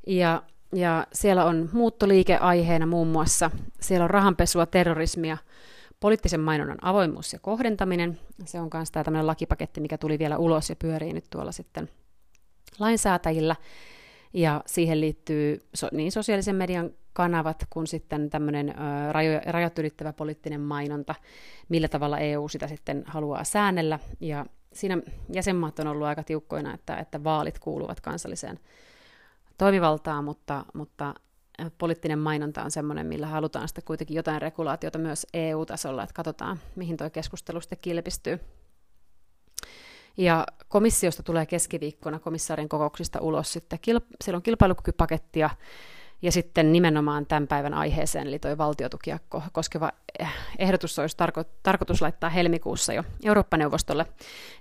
Ja, 0.08 0.44
ja 0.74 1.08
siellä 1.14 1.46
on 1.46 1.70
muuttoliike 1.74 2.38
aiheena 2.38 2.86
muun 2.86 3.08
muassa. 3.08 3.52
Siellä 3.82 4.04
on 4.04 4.10
rahanpesua, 4.10 4.66
terrorismia, 4.66 5.38
poliittisen 6.00 6.40
mainonnan 6.40 6.78
avoimuus 6.82 7.34
ja 7.34 7.40
kohdentaminen. 7.40 8.20
Se 8.46 8.60
on 8.60 8.70
myös 8.74 8.92
tämä 8.92 9.28
lakipaketti, 9.28 9.82
mikä 9.82 9.98
tuli 9.98 10.20
vielä 10.20 10.38
ulos 10.38 10.70
ja 10.70 10.76
pyörii 10.76 11.14
nyt 11.14 11.26
tuolla 11.30 11.52
sitten– 11.52 11.90
lainsäätäjillä, 12.80 13.56
ja 14.34 14.64
siihen 14.66 15.02
liittyy 15.02 15.62
niin 15.92 16.12
sosiaalisen 16.12 16.56
median 16.56 16.92
kanavat 17.14 17.66
kuin 17.70 17.88
sitten 17.88 18.30
tämmöinen 18.30 18.76
rajat 19.48 19.80
ylittävä 19.80 20.14
poliittinen 20.14 20.62
mainonta, 20.62 21.16
millä 21.70 21.88
tavalla 21.88 22.20
EU 22.20 22.48
sitä 22.48 22.68
sitten 22.68 23.04
haluaa 23.08 23.44
säännellä, 23.44 24.00
ja 24.20 24.46
siinä 24.74 24.98
jäsenmaat 25.34 25.80
on 25.80 25.88
ollut 25.88 26.08
aika 26.08 26.24
tiukkoina, 26.24 26.74
että, 26.74 26.98
että 26.98 27.24
vaalit 27.24 27.60
kuuluvat 27.60 28.02
kansalliseen 28.02 28.60
toimivaltaan, 29.58 30.24
mutta, 30.24 30.66
mutta 30.74 31.14
poliittinen 31.78 32.20
mainonta 32.20 32.64
on 32.64 32.72
sellainen, 32.72 33.08
millä 33.08 33.28
halutaan 33.28 33.68
sitten 33.68 33.84
kuitenkin 33.84 34.16
jotain 34.16 34.42
regulaatiota 34.42 35.00
myös 35.00 35.28
EU-tasolla, 35.34 36.04
että 36.04 36.14
katsotaan, 36.14 36.60
mihin 36.76 36.98
tuo 36.98 37.10
keskustelu 37.10 37.62
sitten 37.62 37.78
kilpistyy. 37.82 38.40
Ja 40.18 40.46
komissiosta 40.68 41.24
tulee 41.24 41.46
keskiviikkona 41.46 42.20
komissaarin 42.20 42.70
kokouksista 42.70 43.22
ulos 43.22 43.54
sitten, 43.54 43.80
siellä 44.24 44.38
on 44.38 44.42
kilpailukykypaketti 44.42 45.40
ja, 45.40 45.50
sitten 46.32 46.72
nimenomaan 46.72 47.26
tämän 47.26 47.48
päivän 47.48 47.74
aiheeseen, 47.74 48.28
eli 48.28 48.40
tuo 48.40 48.58
valtiotukia 48.58 49.20
koskeva 49.52 49.92
ehdotus 50.60 51.00
olisi 51.00 51.18
tarko- 51.18 51.50
tarkoitus 51.64 52.02
laittaa 52.02 52.30
helmikuussa 52.30 52.94
jo 52.94 53.04
Eurooppa-neuvostolle. 53.24 54.06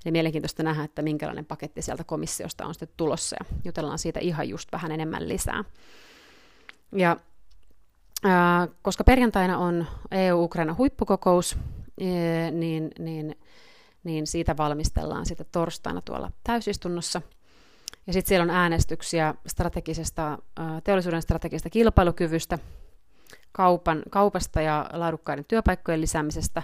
Eli 0.05 0.13
mielenkiintoista 0.13 0.63
nähdä, 0.63 0.85
että 0.85 1.03
minkälainen 1.03 1.45
paketti 1.45 1.83
sieltä 1.83 2.05
komissiosta 2.05 2.67
on 2.67 2.75
sitten 2.75 2.89
tulossa 2.97 3.37
ja 3.41 3.57
jutellaan 3.65 3.99
siitä 3.99 4.21
ihan 4.21 4.49
just 4.49 4.73
vähän 4.73 4.93
enemmän 4.93 5.29
lisää. 5.29 5.65
Ja 6.93 7.17
ää, 8.25 8.69
koska 8.83 9.05
perjantaina 9.05 9.59
on 9.59 9.87
EU-Ukraina 10.11 10.75
huippukokous, 10.79 11.57
niin, 12.51 12.91
niin, 12.99 13.37
niin 14.05 14.27
siitä 14.27 14.57
valmistellaan 14.57 15.27
sitten 15.27 15.47
torstaina 15.53 16.01
tuolla 16.01 16.31
täysistunnossa. 16.45 17.23
Ja 18.07 18.13
sitten 18.13 18.29
siellä 18.29 18.43
on 18.43 18.51
äänestyksiä 18.51 19.35
strategisesta, 19.47 20.39
teollisuuden 20.85 21.23
strategisesta 21.23 21.71
kilpailukyvystä, 21.71 22.59
kaupan, 23.53 24.03
kaupasta 24.11 24.61
ja 24.61 24.91
laadukkaiden 24.93 25.45
työpaikkojen 25.49 26.01
lisäämisestä 26.01 26.63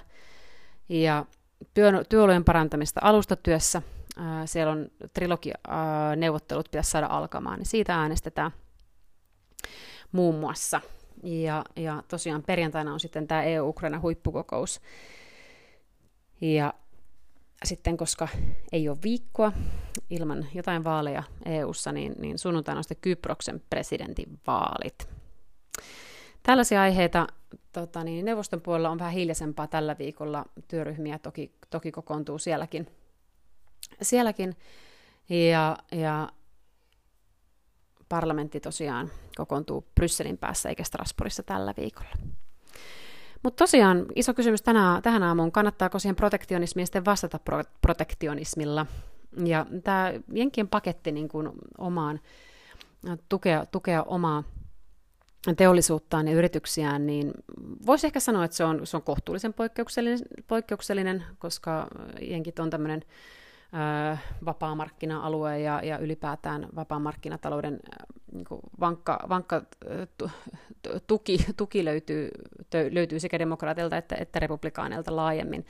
ja 0.88 1.26
työ, 1.75 2.04
työolojen 2.09 2.44
parantamista 2.44 3.00
alustatyössä. 3.04 3.82
Siellä 4.44 4.73
on 4.73 4.88
trilogineuvottelut 5.14 6.70
pitäisi 6.70 6.90
saada 6.90 7.06
alkamaan, 7.06 7.59
niin 7.59 7.66
siitä 7.66 7.94
äänestetään 7.94 8.50
muun 10.12 10.35
muassa. 10.35 10.80
Ja, 11.23 11.64
ja 11.76 12.02
tosiaan 12.09 12.42
perjantaina 12.42 12.92
on 12.92 13.00
sitten 13.00 13.28
tämä 13.28 13.42
EU-Ukraina 13.42 14.00
huippukokous. 14.00 14.80
Ja 16.40 16.75
sitten, 17.64 17.96
koska 17.96 18.28
ei 18.72 18.88
ole 18.88 18.98
viikkoa 19.04 19.52
ilman 20.10 20.46
jotain 20.54 20.84
vaaleja 20.84 21.22
EU-ssa, 21.44 21.92
niin, 21.92 22.14
niin 22.18 22.38
sunnuntaina 22.38 22.78
on 22.78 22.84
sitten 22.84 23.00
Kyproksen 23.00 23.62
presidentin 23.70 24.40
vaalit. 24.46 25.08
Tällaisia 26.42 26.82
aiheita 26.82 27.26
tota, 27.72 28.04
niin 28.04 28.24
neuvoston 28.24 28.60
puolella 28.60 28.90
on 28.90 28.98
vähän 28.98 29.12
hiljaisempaa 29.12 29.66
tällä 29.66 29.96
viikolla. 29.98 30.44
Työryhmiä 30.68 31.18
toki, 31.18 31.52
toki 31.70 31.92
kokoontuu 31.92 32.38
sielläkin. 32.38 32.86
sielläkin. 34.02 34.56
Ja, 35.28 35.76
ja 35.92 36.28
parlamentti 38.08 38.60
tosiaan 38.60 39.10
kokoontuu 39.36 39.86
Brysselin 39.94 40.38
päässä 40.38 40.68
eikä 40.68 40.84
Strasbourgissa 40.84 41.42
tällä 41.42 41.74
viikolla. 41.76 42.10
Mutta 43.42 43.59
tosiaan 43.64 44.06
iso 44.14 44.35
kysymys 44.35 44.62
tänä, 44.62 45.00
tähän 45.02 45.23
aamuun, 45.23 45.52
kannattaako 45.52 45.99
siihen 45.99 46.16
protektionismiin 46.16 46.87
sitten 46.87 47.04
vastata 47.04 47.38
pro- 47.38 47.64
protektionismilla. 47.80 48.87
Ja 49.44 49.66
tämä 49.85 50.12
Jenkkien 50.35 50.68
paketti 50.68 51.12
niin 51.12 51.28
kuin 51.28 51.49
omaan, 51.78 52.20
tukea, 53.28 53.66
tukea 53.66 54.02
omaa 54.02 54.44
teollisuuttaan 55.56 56.28
ja 56.28 56.35
yrityksiään, 56.35 57.06
niin 57.06 57.32
voisi 57.87 58.06
ehkä 58.06 58.20
sanoa, 58.20 58.44
että 58.44 58.56
se 58.56 58.64
on, 58.64 58.87
se 58.87 58.97
on 58.97 59.02
kohtuullisen 59.02 59.54
poikkeuksellinen, 59.54 60.18
poikkeuksellinen, 60.47 61.25
koska 61.38 61.87
jenkit 62.20 62.59
on 62.59 62.70
tämmöinen 62.70 63.02
vapaamarkkina-alue 64.44 65.60
ja, 65.60 65.80
ja 65.84 65.98
ylipäätään 65.98 66.68
vapaamarkkinatalouden 66.76 67.80
niin 68.32 68.46
vankka, 68.80 69.18
vankka 69.28 69.62
tuki, 71.06 71.38
tuki 71.56 71.84
löytyy, 71.84 72.30
löytyy 72.90 73.20
sekä 73.20 73.38
demokraatilta 73.38 73.96
että, 73.96 74.16
että 74.16 74.38
republikaaneilta 74.38 75.16
laajemmin. 75.16 75.66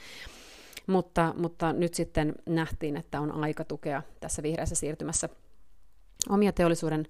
Mutta, 0.86 1.34
mutta 1.36 1.72
nyt 1.72 1.94
sitten 1.94 2.34
nähtiin, 2.46 2.96
että 2.96 3.20
on 3.20 3.44
aika 3.44 3.64
tukea 3.64 4.02
tässä 4.20 4.42
vihreässä 4.42 4.74
siirtymässä 4.74 5.28
omia 6.28 6.52
teollisuuden 6.52 7.06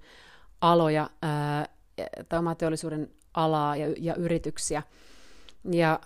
aloja 0.60 1.10
tai 2.28 2.38
omaa 2.38 2.54
teollisuuden 2.54 3.10
alaa 3.34 3.76
ja, 3.76 3.94
ja 3.98 4.14
yrityksiä. 4.14 4.82
Ja 5.70 6.00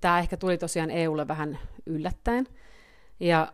tämä 0.00 0.18
ehkä 0.18 0.36
tuli 0.36 0.58
tosiaan 0.58 0.90
EUlle 0.90 1.28
vähän 1.28 1.58
yllättäen, 1.86 2.48
ja 3.20 3.52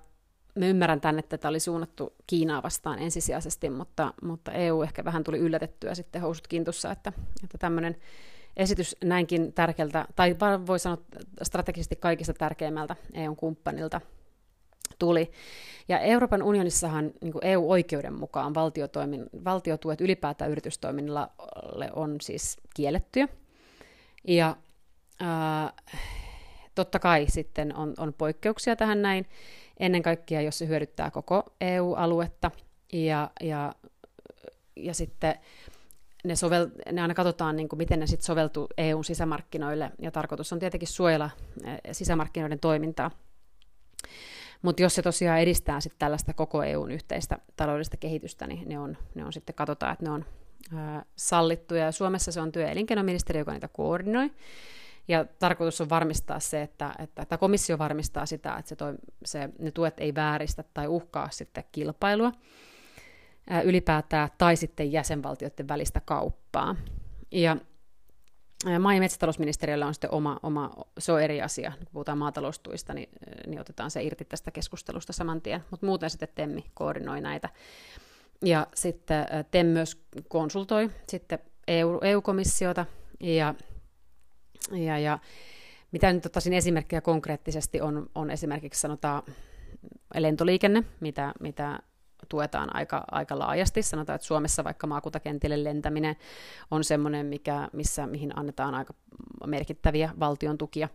mä 0.54 0.66
ymmärrän 0.66 1.00
tänne, 1.00 1.18
että 1.18 1.38
tämä 1.38 1.50
oli 1.50 1.60
suunnattu 1.60 2.14
Kiinaa 2.26 2.62
vastaan 2.62 2.98
ensisijaisesti, 2.98 3.70
mutta, 3.70 4.14
mutta 4.22 4.52
EU 4.52 4.82
ehkä 4.82 5.04
vähän 5.04 5.24
tuli 5.24 5.38
yllätettyä 5.38 5.94
sitten 5.94 6.22
housut 6.22 6.48
kintussa, 6.48 6.92
että, 6.92 7.12
että 7.44 7.58
tämmöinen 7.58 7.96
esitys 8.56 8.96
näinkin 9.04 9.52
tärkeältä, 9.52 10.06
tai 10.16 10.36
voi 10.66 10.78
sanoa 10.78 10.98
strategisesti 11.42 11.96
kaikista 11.96 12.34
tärkeimmältä 12.34 12.96
EU-kumppanilta 13.14 14.00
tuli. 14.98 15.30
Ja 15.88 15.98
Euroopan 15.98 16.42
unionissahan 16.42 17.12
niin 17.20 17.32
EU-oikeuden 17.42 18.14
mukaan 18.14 18.54
valtiotuet 19.44 20.00
ylipäätään 20.00 20.50
yritystoiminnalle 20.50 21.90
on 21.92 22.16
siis 22.20 22.56
kiellettyjä. 22.74 23.28
Ja 24.24 24.56
ää, 25.20 25.72
totta 26.74 26.98
kai 26.98 27.26
sitten 27.28 27.76
on, 27.76 27.94
on 27.98 28.14
poikkeuksia 28.14 28.76
tähän 28.76 29.02
näin, 29.02 29.26
ennen 29.80 30.02
kaikkea 30.02 30.40
jos 30.40 30.58
se 30.58 30.68
hyödyttää 30.68 31.10
koko 31.10 31.44
EU-aluetta, 31.60 32.50
ja, 32.92 33.30
ja, 33.40 33.72
ja 34.76 34.94
sitten 34.94 35.34
ne, 36.24 36.36
sovel, 36.36 36.68
ne 36.92 37.02
aina 37.02 37.14
katsotaan, 37.14 37.56
niin 37.56 37.68
kuin, 37.68 37.78
miten 37.78 38.00
ne 38.00 38.06
sitten 38.06 38.26
soveltuu 38.26 38.66
EUn 38.78 39.04
sisämarkkinoille, 39.04 39.90
ja 39.98 40.10
tarkoitus 40.10 40.52
on 40.52 40.58
tietenkin 40.58 40.88
suojella 40.88 41.30
sisämarkkinoiden 41.92 42.60
toimintaa. 42.60 43.10
Mutta 44.62 44.82
jos 44.82 44.94
se 44.94 45.02
tosiaan 45.02 45.40
edistää 45.40 45.80
sitten 45.80 45.98
tällaista 45.98 46.34
koko 46.34 46.62
EUn 46.62 46.90
yhteistä 46.90 47.38
taloudellista 47.56 47.96
kehitystä, 47.96 48.46
niin 48.46 48.68
ne 48.68 48.78
on, 48.78 48.96
ne 49.14 49.24
on 49.24 49.32
sitten, 49.32 49.54
katsotaan, 49.54 49.92
että 49.92 50.04
ne 50.04 50.10
on 50.10 50.24
ää, 50.74 51.04
sallittuja. 51.16 51.84
Ja 51.84 51.92
Suomessa 51.92 52.32
se 52.32 52.40
on 52.40 52.52
työ- 52.52 52.62
ja 52.68 53.38
joka 53.38 53.52
niitä 53.52 53.68
koordinoi. 53.68 54.30
Ja 55.10 55.24
tarkoitus 55.38 55.80
on 55.80 55.88
varmistaa 55.88 56.40
se, 56.40 56.62
että, 56.62 56.94
että, 56.98 57.22
että 57.22 57.38
komissio 57.38 57.78
varmistaa 57.78 58.26
sitä, 58.26 58.56
että 58.56 58.68
se, 58.68 58.76
toi, 58.76 58.94
se, 59.24 59.48
ne 59.58 59.70
tuet 59.70 60.00
ei 60.00 60.14
vääristä 60.14 60.64
tai 60.74 60.88
uhkaa 60.88 61.28
sitten 61.30 61.64
kilpailua 61.72 62.32
ää, 63.50 63.60
ylipäätään 63.60 64.28
tai 64.38 64.56
sitten 64.56 64.92
jäsenvaltioiden 64.92 65.68
välistä 65.68 66.00
kauppaa. 66.00 66.76
Ja 67.30 67.56
maa- 68.80 68.94
ja 68.94 69.00
metsätalousministeriöllä 69.00 69.86
on 69.86 69.94
sitten 69.94 70.10
oma, 70.10 70.40
oma, 70.42 70.70
se 70.98 71.12
on 71.12 71.22
eri 71.22 71.42
asia, 71.42 71.72
kun 71.78 71.86
puhutaan 71.92 72.18
maataloustuista, 72.18 72.94
niin, 72.94 73.08
niin 73.46 73.60
otetaan 73.60 73.90
se 73.90 74.02
irti 74.02 74.24
tästä 74.24 74.50
keskustelusta 74.50 75.12
saman 75.12 75.40
tien, 75.40 75.64
mutta 75.70 75.86
muuten 75.86 76.10
sitten 76.10 76.28
Temmi 76.34 76.64
koordinoi 76.74 77.20
näitä. 77.20 77.48
Ja 78.44 78.66
sitten 78.74 79.26
TEM 79.50 79.66
myös 79.66 80.02
konsultoi 80.28 80.90
sitten 81.08 81.38
EU, 81.68 82.00
EU-komissiota 82.02 82.86
ja 83.20 83.54
ja, 84.72 84.98
ja 84.98 85.18
mitä 85.92 86.12
nyt 86.12 86.26
ottaisin 86.26 86.52
esimerkkejä 86.52 87.00
konkreettisesti 87.00 87.80
on, 87.80 88.10
on 88.14 88.30
esimerkiksi 88.30 88.80
sanotaan 88.80 89.22
lentoliikenne, 90.14 90.84
mitä, 91.00 91.32
mitä 91.40 91.78
tuetaan 92.28 92.76
aika, 92.76 93.04
aika 93.10 93.38
laajasti. 93.38 93.82
Sanotaan, 93.82 94.14
että 94.14 94.26
Suomessa 94.26 94.64
vaikka 94.64 94.86
maakuntakentille 94.86 95.64
lentäminen 95.64 96.16
on 96.70 96.84
semmoinen, 96.84 97.26
mikä, 97.26 97.68
missä, 97.72 98.06
mihin 98.06 98.38
annetaan 98.38 98.74
aika 98.74 98.94
merkittäviä 99.46 100.10
valtion 100.20 100.58
tukia. 100.58 100.88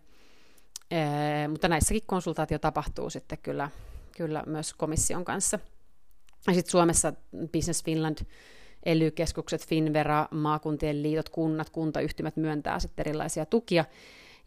Ee, 0.91 1.48
mutta 1.48 1.67
näissäkin 1.67 2.03
konsultaatio 2.05 2.60
tapahtuu 2.60 3.10
sitten 3.10 3.38
kyllä, 3.38 3.69
kyllä 4.17 4.43
myös 4.45 4.74
komission 4.74 5.25
kanssa. 5.25 5.60
Ja 6.48 6.53
sitten 6.53 6.72
Suomessa 6.72 7.13
Business 7.53 7.84
Finland 7.84 8.17
ely-keskukset, 8.86 9.68
Finvera, 9.68 10.27
maakuntien 10.32 11.04
liitot, 11.04 11.30
kunnat, 11.30 11.70
kuntayhtymät 11.70 12.36
myöntää 12.36 12.80
sitten 12.80 13.08
erilaisia 13.08 13.46
tukia, 13.46 13.86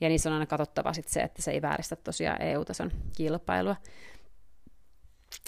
ja 0.00 0.08
niissä 0.08 0.28
on 0.28 0.32
aina 0.32 0.46
katsottava 0.46 0.92
sitten 0.92 1.12
se, 1.12 1.20
että 1.20 1.42
se 1.42 1.50
ei 1.50 1.62
vääristä 1.62 1.96
tosiaan 1.96 2.42
EU-tason 2.42 2.90
kilpailua. 3.16 3.76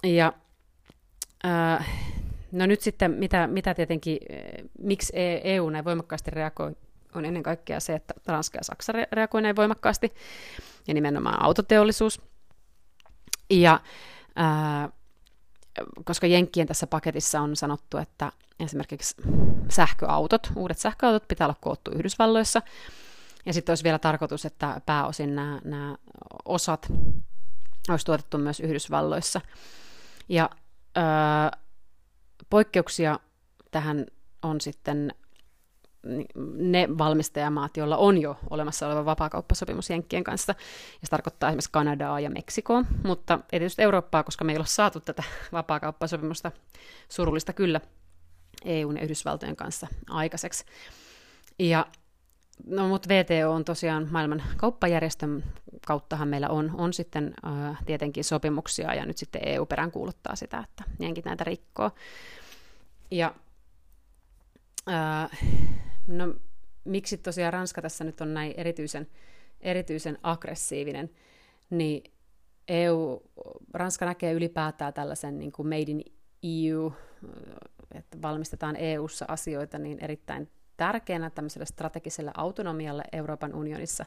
Ja 0.04 0.32
äh, 1.44 1.88
no 2.52 2.66
nyt 2.66 2.80
sitten, 2.80 3.10
mitä, 3.10 3.46
mitä 3.46 3.74
tietenkin, 3.74 4.18
äh, 4.32 4.68
miksi 4.78 5.12
EU 5.44 5.68
e 5.68 5.70
näin 5.70 5.84
voimakkaasti 5.84 6.30
reagoi, 6.30 6.76
on 7.14 7.24
ennen 7.24 7.42
kaikkea 7.42 7.80
se, 7.80 7.94
että 7.94 8.14
Ranska 8.26 8.58
ja 8.58 8.64
Saksa 8.64 8.92
reagoi 9.12 9.42
näin 9.42 9.56
voimakkaasti, 9.56 10.14
ja 10.88 10.94
nimenomaan 10.94 11.42
autoteollisuus. 11.42 12.22
Ja 13.50 13.80
äh, 14.38 14.92
koska 16.04 16.26
Jenkkien 16.26 16.66
tässä 16.66 16.86
paketissa 16.86 17.40
on 17.40 17.56
sanottu, 17.56 17.98
että 17.98 18.32
esimerkiksi 18.60 19.14
sähköautot, 19.68 20.52
uudet 20.56 20.78
sähköautot 20.78 21.28
pitää 21.28 21.46
olla 21.46 21.56
koottu 21.60 21.90
Yhdysvalloissa, 21.90 22.62
ja 23.46 23.52
sitten 23.52 23.70
olisi 23.70 23.84
vielä 23.84 23.98
tarkoitus, 23.98 24.44
että 24.44 24.80
pääosin 24.86 25.34
nämä, 25.34 25.60
nämä 25.64 25.96
osat 26.44 26.92
olisi 27.88 28.06
tuotettu 28.06 28.38
myös 28.38 28.60
Yhdysvalloissa. 28.60 29.40
Ja 30.28 30.50
öö, 30.96 31.04
poikkeuksia 32.50 33.18
tähän 33.70 34.06
on 34.42 34.60
sitten 34.60 35.14
ne 36.56 36.88
valmistajamaat, 36.98 37.76
joilla 37.76 37.96
on 37.96 38.18
jo 38.18 38.36
olemassa 38.50 38.86
oleva 38.86 39.04
vapaakauppasopimus 39.04 39.90
Jenkkien 39.90 40.24
kanssa, 40.24 40.54
ja 41.02 41.06
se 41.06 41.10
tarkoittaa 41.10 41.48
esimerkiksi 41.48 41.70
Kanadaa 41.72 42.20
ja 42.20 42.30
Meksikoa, 42.30 42.84
mutta 43.04 43.40
ei 43.52 43.60
tietysti 43.60 43.82
Eurooppaa, 43.82 44.22
koska 44.22 44.44
me 44.44 44.52
ei 44.52 44.58
ole 44.58 44.66
saatu 44.66 45.00
tätä 45.00 45.22
vapaakauppasopimusta 45.52 46.52
surullista 47.08 47.52
kyllä 47.52 47.80
EUn 48.64 48.96
ja 48.96 49.02
Yhdysvaltojen 49.02 49.56
kanssa 49.56 49.86
aikaiseksi. 50.10 50.64
Ja 51.58 51.86
No, 52.66 52.88
mutta 52.88 53.08
VTO 53.08 53.52
on 53.52 53.64
tosiaan 53.64 54.08
maailman 54.10 54.42
kauppajärjestön 54.56 55.44
kauttahan 55.86 56.28
meillä 56.28 56.48
on, 56.48 56.70
on 56.78 56.92
sitten 56.92 57.34
äh, 57.46 57.78
tietenkin 57.86 58.24
sopimuksia, 58.24 58.94
ja 58.94 59.06
nyt 59.06 59.18
sitten 59.18 59.48
EU 59.48 59.66
perään 59.66 59.90
kuuluttaa 59.90 60.36
sitä, 60.36 60.58
että 60.58 60.84
jenkit 60.98 61.24
näitä 61.24 61.44
rikkoo. 61.44 61.90
Ja 63.10 63.34
äh, 64.88 65.30
no, 66.10 66.34
miksi 66.84 67.18
tosiaan 67.18 67.52
Ranska 67.52 67.82
tässä 67.82 68.04
nyt 68.04 68.20
on 68.20 68.34
näin 68.34 68.54
erityisen, 68.56 69.06
erityisen 69.60 70.18
aggressiivinen, 70.22 71.10
niin 71.70 72.12
EU, 72.68 73.22
Ranska 73.74 74.04
näkee 74.04 74.32
ylipäätään 74.32 74.94
tällaisen 74.94 75.38
niin 75.38 75.52
kuin 75.52 75.68
Made 75.68 75.90
in 75.90 76.02
EU, 76.42 76.92
että 77.94 78.22
valmistetaan 78.22 78.76
EU-ssa 78.76 79.24
asioita, 79.28 79.78
niin 79.78 79.98
erittäin 80.04 80.48
tärkeänä 80.76 81.30
tämmöiselle 81.30 81.66
strategiselle 81.66 82.30
autonomialle 82.36 83.02
Euroopan 83.12 83.54
unionissa, 83.54 84.06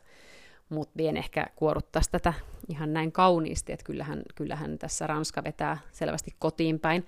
mutta 0.70 0.98
vien 0.98 1.18
ehkä 1.18 1.48
kuoruttaisi 1.56 2.12
tätä 2.12 2.34
ihan 2.70 2.94
näin 2.94 3.12
kauniisti, 3.12 3.74
että 3.74 3.86
kyllähän, 3.86 4.22
kyllähän 4.36 4.78
tässä 4.78 5.08
Ranska 5.08 5.44
vetää 5.44 5.78
selvästi 5.92 6.36
kotiin 6.40 6.80
päin. 6.80 7.06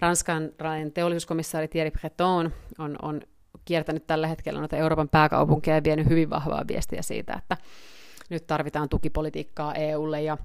Ranskan 0.00 0.50
teollisuuskomissaari 0.94 1.68
Thierry 1.68 1.90
Breton 1.90 2.52
on, 2.78 2.96
on 3.02 3.20
kiertänyt 3.64 4.06
tällä 4.06 4.26
hetkellä 4.26 4.60
noita 4.60 4.76
Euroopan 4.76 5.08
pääkaupunkeja 5.08 5.76
ja 5.76 5.84
vienyt 5.84 6.08
hyvin 6.08 6.30
vahvaa 6.30 6.64
viestiä 6.68 7.02
siitä, 7.02 7.34
että 7.38 7.56
nyt 8.30 8.46
tarvitaan 8.46 8.88
tukipolitiikkaa 8.88 9.74
EUlle 9.74 10.22
ja 10.22 10.38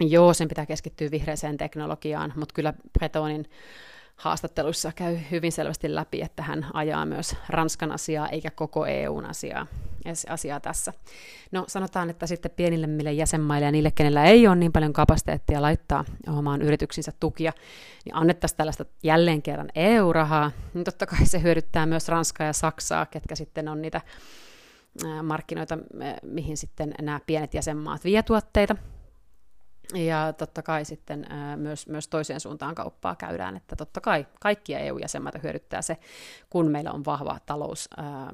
joo, 0.00 0.34
sen 0.34 0.48
pitää 0.48 0.66
keskittyä 0.66 1.10
vihreäseen 1.10 1.56
teknologiaan, 1.56 2.32
mutta 2.36 2.54
kyllä 2.54 2.74
Bretonin 2.98 3.46
haastatteluissa 4.18 4.92
käy 4.96 5.18
hyvin 5.30 5.52
selvästi 5.52 5.94
läpi, 5.94 6.22
että 6.22 6.42
hän 6.42 6.66
ajaa 6.72 7.06
myös 7.06 7.36
Ranskan 7.48 7.92
asiaa 7.92 8.28
eikä 8.28 8.50
koko 8.50 8.86
EUn 8.86 9.24
asiaa, 9.24 9.66
asiaa 10.28 10.60
tässä. 10.60 10.92
No 11.52 11.64
sanotaan, 11.68 12.10
että 12.10 12.26
sitten 12.26 12.50
pienille 12.50 13.12
jäsenmaille 13.12 13.64
ja 13.66 13.72
niille, 13.72 13.90
kenellä 13.90 14.24
ei 14.24 14.46
ole 14.46 14.56
niin 14.56 14.72
paljon 14.72 14.92
kapasiteettia 14.92 15.62
laittaa 15.62 16.04
omaan 16.28 16.62
yrityksinsä 16.62 17.12
tukia, 17.20 17.52
niin 18.04 18.14
annettaisiin 18.14 18.56
tällaista 18.56 18.84
jälleen 19.02 19.42
kerran 19.42 19.68
EU-rahaa, 19.74 20.50
niin 20.74 20.84
totta 20.84 21.06
kai 21.06 21.26
se 21.26 21.42
hyödyttää 21.42 21.86
myös 21.86 22.08
Ranskaa 22.08 22.46
ja 22.46 22.52
Saksaa, 22.52 23.06
ketkä 23.06 23.34
sitten 23.34 23.68
on 23.68 23.82
niitä 23.82 24.00
markkinoita, 25.22 25.78
mihin 26.22 26.56
sitten 26.56 26.94
nämä 27.02 27.20
pienet 27.26 27.54
jäsenmaat 27.54 28.04
vie 28.04 28.22
tuotteita, 28.22 28.76
ja 29.94 30.32
totta 30.32 30.62
kai 30.62 30.84
sitten 30.84 31.26
ää, 31.28 31.56
myös, 31.56 31.86
myös 31.86 32.08
toiseen 32.08 32.40
suuntaan 32.40 32.74
kauppaa 32.74 33.16
käydään, 33.16 33.56
että 33.56 33.76
totta 33.76 34.00
kai 34.00 34.26
kaikkia 34.40 34.78
EU-jäsenmaita 34.78 35.38
hyödyttää 35.42 35.82
se, 35.82 35.96
kun 36.50 36.70
meillä 36.70 36.92
on 36.92 37.04
vahva 37.04 37.38
talous 37.46 37.88
ää, 37.96 38.32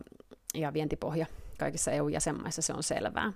ja 0.54 0.72
vientipohja 0.72 1.26
kaikissa 1.58 1.90
EU-jäsenmaissa, 1.90 2.62
se 2.62 2.72
on 2.72 2.82
selvää. 2.82 3.32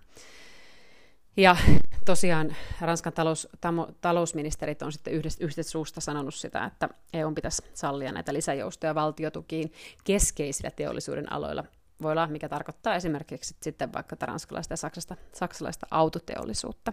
Ja 1.36 1.56
tosiaan 2.04 2.56
Ranskan 2.80 3.12
talous, 3.12 3.48
tamo, 3.60 3.88
talousministerit 4.00 4.82
on 4.82 4.92
sitten 4.92 5.12
yhdessä, 5.12 5.44
yhdessä 5.44 5.70
suusta 5.70 6.00
sanonut 6.00 6.34
sitä, 6.34 6.64
että 6.64 6.88
EU 7.12 7.32
pitäisi 7.34 7.62
sallia 7.74 8.12
näitä 8.12 8.34
lisäjoustoja 8.34 8.94
valtiotukiin 8.94 9.72
keskeisillä 10.04 10.70
teollisuuden 10.70 11.32
aloilla. 11.32 11.64
Voi 12.02 12.12
olla, 12.12 12.26
mikä 12.26 12.48
tarkoittaa 12.48 12.94
esimerkiksi 12.94 13.56
sitten 13.62 13.92
vaikka 13.92 14.16
ranskalaista 14.20 14.72
ja 14.72 14.76
saksasta, 14.76 15.16
saksalaista 15.32 15.86
autoteollisuutta. 15.90 16.92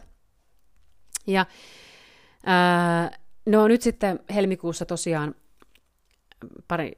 Ja 1.28 1.46
ää, 2.46 3.12
no 3.46 3.68
nyt 3.68 3.82
sitten 3.82 4.20
helmikuussa 4.34 4.86
tosiaan 4.86 5.36
pari, 6.68 6.92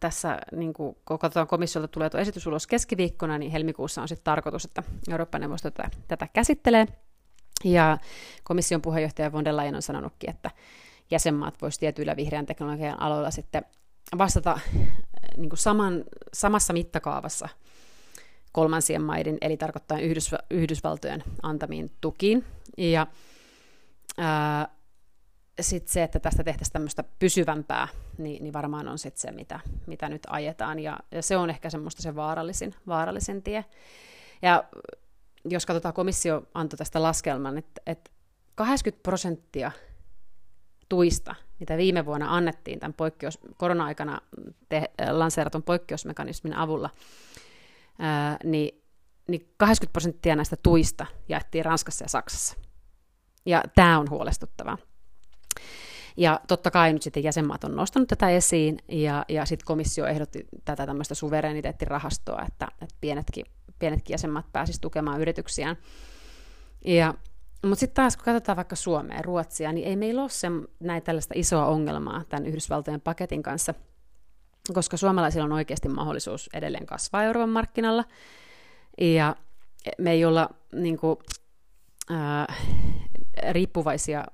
tässä, 0.00 0.38
niin 0.56 0.72
kuin, 0.72 0.96
kun 1.04 1.18
katsotaan 1.18 1.46
komissiolta 1.46 1.88
tulee 1.88 2.10
tuo 2.10 2.20
esitys 2.20 2.46
ulos 2.46 2.66
keskiviikkona, 2.66 3.38
niin 3.38 3.52
helmikuussa 3.52 4.02
on 4.02 4.08
sitten 4.08 4.24
tarkoitus, 4.24 4.64
että 4.64 4.82
Eurooppa-neuvosto 5.10 5.70
tätä, 5.70 5.90
tätä 6.08 6.28
käsittelee. 6.32 6.86
Ja 7.64 7.98
komission 8.44 8.82
puheenjohtaja 8.82 9.32
von 9.32 9.44
der 9.44 9.56
Leyen 9.56 9.74
on 9.74 9.82
sanonutkin, 9.82 10.30
että 10.30 10.50
jäsenmaat 11.10 11.62
voisivat 11.62 11.80
tietyillä 11.80 12.16
vihreän 12.16 12.46
teknologian 12.46 13.02
aloilla 13.02 13.30
sitten 13.30 13.64
vastata 14.18 14.60
niin 15.36 15.48
kuin 15.48 15.58
saman, 15.58 16.04
samassa 16.32 16.72
mittakaavassa 16.72 17.48
kolmansien 18.52 19.02
maiden, 19.02 19.38
eli 19.40 19.56
tarkoittaa 19.56 19.98
Yhdysva- 19.98 20.44
Yhdysvaltojen 20.50 21.24
antamiin 21.42 21.90
tukiin. 22.00 22.44
Ja 22.78 23.06
sitten 25.60 25.92
se, 25.92 26.02
että 26.02 26.20
tästä 26.20 26.44
tehtäisiin 26.44 26.72
tämmöistä 26.72 27.04
pysyvämpää, 27.18 27.88
niin, 28.18 28.42
niin 28.42 28.52
varmaan 28.52 28.88
on 28.88 28.98
sitten 28.98 29.20
se, 29.20 29.30
mitä, 29.30 29.60
mitä 29.86 30.08
nyt 30.08 30.22
ajetaan. 30.28 30.78
Ja, 30.78 30.98
ja 31.10 31.22
se 31.22 31.36
on 31.36 31.50
ehkä 31.50 31.70
semmoista 31.70 32.02
se 32.02 32.14
vaarallisin, 32.14 32.74
vaarallisin 32.86 33.42
tie. 33.42 33.64
Ja 34.42 34.64
jos 35.44 35.66
katsotaan, 35.66 35.94
komissio 35.94 36.42
antoi 36.54 36.76
tästä 36.76 37.02
laskelman, 37.02 37.58
että, 37.58 37.82
että 37.86 38.10
80 38.54 39.02
prosenttia 39.02 39.72
tuista, 40.88 41.34
mitä 41.60 41.76
viime 41.76 42.06
vuonna 42.06 42.36
annettiin 42.36 42.80
tämän 42.80 42.94
poikkeus, 42.94 43.38
korona-aikana 43.56 44.20
te, 44.68 44.90
lanseeratun 45.10 45.62
poikkeusmekanismin 45.62 46.54
avulla, 46.54 46.90
ää, 47.98 48.36
niin, 48.44 48.82
niin 49.28 49.54
80 49.56 49.92
prosenttia 49.92 50.36
näistä 50.36 50.56
tuista 50.56 51.06
jaettiin 51.28 51.64
Ranskassa 51.64 52.04
ja 52.04 52.08
Saksassa. 52.08 52.56
Ja 53.46 53.62
tämä 53.74 53.98
on 53.98 54.10
huolestuttavaa. 54.10 54.78
Ja 56.16 56.40
totta 56.48 56.70
kai 56.70 56.92
nyt 56.92 57.02
sitten 57.02 57.22
jäsenmaat 57.22 57.64
on 57.64 57.76
nostanut 57.76 58.08
tätä 58.08 58.30
esiin, 58.30 58.78
ja, 58.88 59.24
ja 59.28 59.46
sitten 59.46 59.66
komissio 59.66 60.06
ehdotti 60.06 60.46
tätä 60.64 60.86
tämmöistä 60.86 61.14
suvereniteettirahastoa, 61.14 62.42
että, 62.48 62.68
että 62.82 62.96
pienetkin, 63.00 63.46
pienetkin 63.78 64.14
jäsenmaat 64.14 64.52
pääsisivät 64.52 64.80
tukemaan 64.80 65.20
yrityksiään. 65.20 65.76
Ja, 66.84 67.14
mutta 67.62 67.80
sitten 67.80 67.94
taas, 67.94 68.16
kun 68.16 68.24
katsotaan 68.24 68.56
vaikka 68.56 68.76
Suomea 68.76 69.16
ja 69.16 69.22
Ruotsia, 69.22 69.72
niin 69.72 69.88
ei 69.88 69.96
meillä 69.96 70.22
ole 70.22 70.30
se, 70.30 70.48
näin 70.80 71.02
tällaista 71.02 71.34
isoa 71.36 71.66
ongelmaa 71.66 72.24
tämän 72.28 72.46
Yhdysvaltojen 72.46 73.00
paketin 73.00 73.42
kanssa, 73.42 73.74
koska 74.74 74.96
suomalaisilla 74.96 75.44
on 75.44 75.52
oikeasti 75.52 75.88
mahdollisuus 75.88 76.50
edelleen 76.52 76.86
kasvaa 76.86 77.24
Euroopan 77.24 77.48
markkinalla, 77.48 78.04
ja 79.00 79.36
me 79.98 80.10
ei 80.10 80.24
olla 80.24 80.50
niin 80.72 80.98
kuin, 80.98 81.16
äh, 82.10 82.46
riippuvaisia 83.50 84.24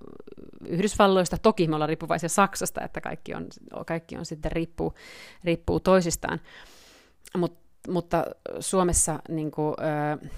Yhdysvalloista, 0.69 1.39
toki 1.39 1.69
me 1.69 1.75
ollaan 1.75 1.89
riippuvaisia 1.89 2.29
Saksasta, 2.29 2.85
että 2.85 3.01
kaikki 3.01 3.35
on, 3.35 3.47
kaikki 3.87 4.17
on 4.17 4.27
sitten 4.27 4.53
riippuu, 4.53 4.95
riippuu 5.45 5.81
toisistaan, 5.81 6.41
Mut, 7.37 7.59
mutta 7.89 8.25
Suomessa 8.61 9.19
niin 9.29 9.51
kuin, 9.51 9.75
ö, 10.23 10.29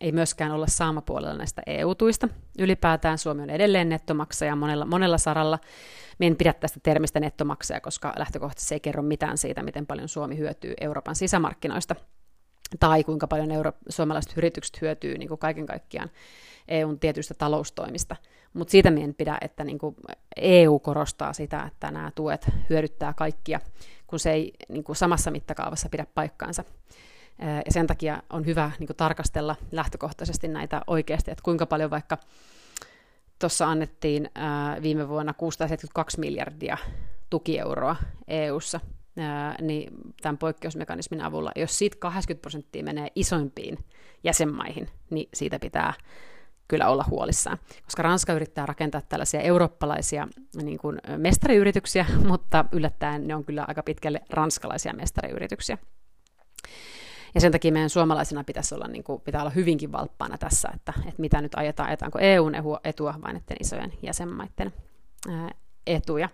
ei 0.00 0.12
myöskään 0.12 0.52
olla 0.52 0.66
saamapuolella 0.66 1.34
näistä 1.38 1.62
EU-tuista. 1.66 2.28
Ylipäätään 2.58 3.18
Suomi 3.18 3.42
on 3.42 3.50
edelleen 3.50 3.88
nettomaksaja 3.88 4.56
monella, 4.56 4.84
monella 4.84 5.18
saralla. 5.18 5.58
Me 6.18 6.26
en 6.26 6.36
pidä 6.36 6.52
tästä 6.52 6.80
termistä 6.82 7.20
nettomaksaja, 7.20 7.80
koska 7.80 8.12
lähtökohtaisesti 8.16 8.68
se 8.68 8.74
ei 8.74 8.80
kerro 8.80 9.02
mitään 9.02 9.38
siitä, 9.38 9.62
miten 9.62 9.86
paljon 9.86 10.08
Suomi 10.08 10.36
hyötyy 10.36 10.74
Euroopan 10.80 11.14
sisämarkkinoista 11.14 11.96
tai 12.80 13.04
kuinka 13.04 13.26
paljon 13.26 13.50
euro- 13.50 13.72
suomalaiset 13.88 14.32
yritykset 14.36 14.80
hyötyy 14.80 15.18
niin 15.18 15.28
kuin 15.28 15.38
kaiken 15.38 15.66
kaikkiaan 15.66 16.10
EUn 16.68 16.98
tietyistä 16.98 17.34
taloustoimista. 17.34 18.16
Mutta 18.52 18.70
siitä 18.70 18.88
en 18.88 19.14
pidä, 19.14 19.38
että 19.40 19.64
niin 19.64 19.78
kuin 19.78 19.96
EU 20.36 20.78
korostaa 20.78 21.32
sitä, 21.32 21.62
että 21.62 21.90
nämä 21.90 22.12
tuet 22.14 22.48
hyödyttää 22.70 23.12
kaikkia, 23.12 23.60
kun 24.06 24.18
se 24.18 24.32
ei 24.32 24.52
niin 24.68 24.84
kuin 24.84 24.96
samassa 24.96 25.30
mittakaavassa 25.30 25.88
pidä 25.88 26.06
paikkaansa. 26.14 26.64
Ja 27.38 27.72
sen 27.72 27.86
takia 27.86 28.22
on 28.30 28.46
hyvä 28.46 28.70
niin 28.78 28.86
kuin 28.86 28.96
tarkastella 28.96 29.56
lähtökohtaisesti 29.72 30.48
näitä 30.48 30.82
oikeasti, 30.86 31.30
että 31.30 31.42
kuinka 31.44 31.66
paljon 31.66 31.90
vaikka 31.90 32.18
tuossa 33.38 33.66
annettiin 33.66 34.30
viime 34.82 35.08
vuonna 35.08 35.34
672 35.34 36.20
miljardia 36.20 36.78
tukieuroa 37.30 37.96
EU:ssa, 38.28 38.80
niin 39.60 39.92
tämän 40.22 40.38
poikkeusmekanismin 40.38 41.20
avulla, 41.20 41.52
jos 41.56 41.78
siitä 41.78 41.96
80 41.98 42.42
prosenttia 42.42 42.82
menee 42.82 43.08
isoimpiin 43.14 43.78
jäsenmaihin, 44.24 44.88
niin 45.10 45.28
siitä 45.34 45.58
pitää 45.58 45.94
kyllä 46.68 46.88
olla 46.88 47.04
huolissaan, 47.10 47.58
koska 47.84 48.02
Ranska 48.02 48.32
yrittää 48.32 48.66
rakentaa 48.66 49.00
tällaisia 49.00 49.40
eurooppalaisia 49.40 50.28
niin 50.62 50.78
kuin 50.78 50.98
mestariyrityksiä, 51.16 52.06
mutta 52.28 52.64
yllättäen 52.72 53.26
ne 53.26 53.34
on 53.34 53.44
kyllä 53.44 53.64
aika 53.68 53.82
pitkälle 53.82 54.20
ranskalaisia 54.30 54.92
mestariyrityksiä. 54.92 55.78
Ja 57.34 57.40
sen 57.40 57.52
takia 57.52 57.72
meidän 57.72 57.90
suomalaisina 57.90 58.44
pitäisi 58.44 58.74
olla, 58.74 58.88
niin 58.88 59.04
kuin, 59.04 59.20
pitää 59.20 59.40
olla 59.40 59.50
hyvinkin 59.50 59.92
valppaana 59.92 60.38
tässä, 60.38 60.68
että, 60.74 60.92
että 60.98 61.20
mitä 61.20 61.40
nyt 61.40 61.52
ajetaan, 61.56 61.88
ajetaanko 61.88 62.18
EUn 62.18 62.54
etua 62.84 63.14
vai 63.22 63.32
näiden 63.32 63.56
isojen 63.60 63.92
jäsenmaiden 64.02 64.72
etuja. 65.86 66.28